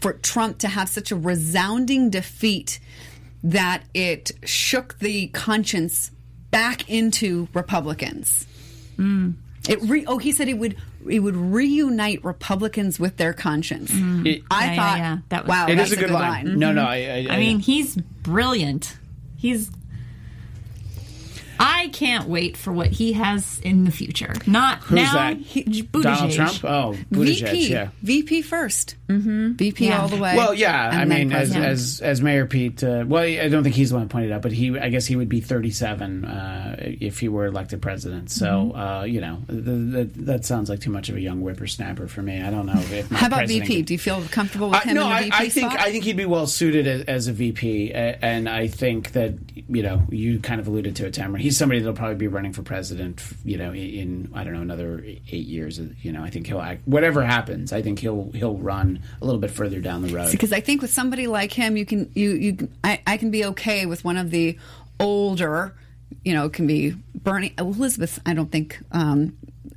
[0.00, 2.80] for Trump to have such a resounding defeat
[3.44, 6.10] that it shook the conscience
[6.50, 8.46] back into Republicans.
[9.68, 10.76] It re, oh, he said it would
[11.08, 13.90] it would reunite Republicans with their conscience.
[13.90, 14.26] Mm-hmm.
[14.50, 15.18] I Yeah, yeah, thought, yeah.
[15.30, 16.58] That was- wow, It that's is a good line.
[16.58, 16.76] No, mm-hmm.
[16.76, 18.96] no, I, I, I mean, he's brilliant.
[19.36, 19.70] He's.
[21.60, 24.32] I can't wait for what he has in the future.
[24.46, 25.12] Not Who's now.
[25.14, 25.36] that?
[25.36, 26.64] He, Donald Trump.
[26.64, 27.88] Oh, Buttigieg, VP, yeah.
[28.02, 29.52] VP 1st Mm-hmm.
[29.54, 30.02] VP Yeah.
[30.02, 30.36] all the way.
[30.36, 30.88] Well, yeah.
[30.92, 32.84] I mean, as, as as Mayor Pete.
[32.84, 34.78] Uh, well, I don't think he's the one who pointed out, but he.
[34.78, 38.30] I guess he would be 37 uh, if he were elected president.
[38.30, 38.78] So, Mm-hmm.
[38.80, 42.22] uh, you know, th th that sounds like too much of a young whippersnapper for
[42.22, 42.40] me.
[42.40, 43.10] I don't know if.
[43.10, 43.66] my How about VP?
[43.78, 45.72] could- Do you feel comfortable with Uh, him no, in the I, VP I think
[45.72, 45.86] spot?
[45.86, 49.34] I think he'd be well suited as, as a VP, uh, and I think that
[49.68, 51.40] you know you kind of alluded to it, Tamara.
[51.50, 53.20] He's somebody that'll probably be running for president.
[53.44, 55.80] You know, in I don't know another eight years.
[55.80, 57.72] You know, I think he'll act, whatever happens.
[57.72, 60.30] I think he'll he'll run a little bit further down the road.
[60.30, 63.44] because I think with somebody like him, you can you you I, I can be
[63.46, 64.56] okay with one of the
[65.00, 65.74] older,
[66.24, 68.20] you know, can be Bernie Elizabeth.
[68.24, 69.36] I don't think um,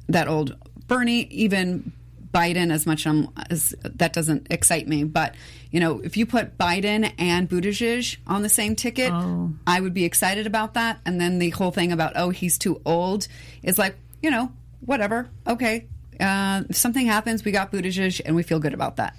[0.09, 0.55] that old
[0.87, 1.91] Bernie even
[2.33, 5.03] Biden as much um, as that doesn't excite me.
[5.03, 5.35] But
[5.71, 9.11] you know, if you put Biden and Buttigieg on the same ticket,
[9.67, 10.99] I would be excited about that.
[11.05, 13.27] And then the whole thing about oh he's too old
[13.61, 14.51] is like you know
[14.85, 15.87] whatever okay.
[16.19, 19.15] Uh, if something happens, we got Buttigieg, and we feel good about that.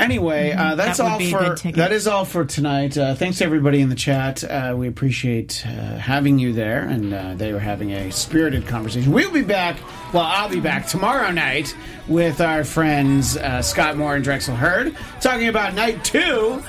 [0.00, 2.96] Anyway, uh, that's That all for that is all for tonight.
[2.96, 4.42] Uh, thanks to everybody in the chat.
[4.44, 9.12] Uh, we appreciate uh, having you there, and uh, they were having a spirited conversation.
[9.12, 9.76] We'll be back.
[10.12, 11.74] Well, I'll be back tomorrow night
[12.08, 16.62] with our friends uh, Scott Moore and Drexel Hurd talking about night two.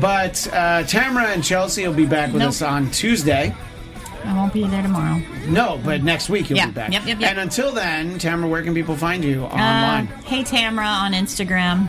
[0.00, 2.48] But uh, Tamara and Chelsea will be back with Nope.
[2.48, 3.54] us on Tuesday.
[4.24, 5.20] I won't be there tomorrow.
[5.46, 6.66] No, but next week you'll Yeah.
[6.66, 6.92] be back.
[6.92, 7.30] Yep, yep, yep.
[7.30, 10.06] And until then, Tamara, where can people find you Uh, online?
[10.24, 11.88] hey Tamara on Instagram.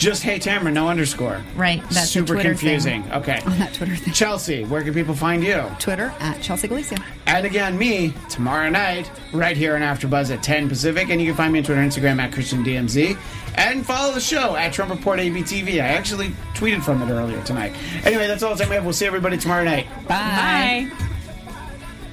[0.00, 1.44] Just hey Tamara, no underscore.
[1.54, 3.04] Right, that's super Twitter confusing.
[3.12, 3.40] Okay.
[3.44, 4.14] On that Twitter thing.
[4.14, 5.62] Chelsea, where can people find you?
[5.78, 6.96] Twitter at Chelsea Galicia.
[7.26, 11.36] And again, me tomorrow night, right here on AfterBuzz at 10 Pacific, and you can
[11.36, 13.18] find me on Twitter and Instagram at ChristianDMZ,
[13.56, 15.74] and follow the show at Trump Report ABTV.
[15.74, 17.74] I actually tweeted from it earlier tonight.
[18.04, 18.84] Anyway, that's all the time we have.
[18.84, 19.86] We'll see everybody tomorrow night.
[20.08, 20.88] Bye.
[20.88, 21.10] Bye.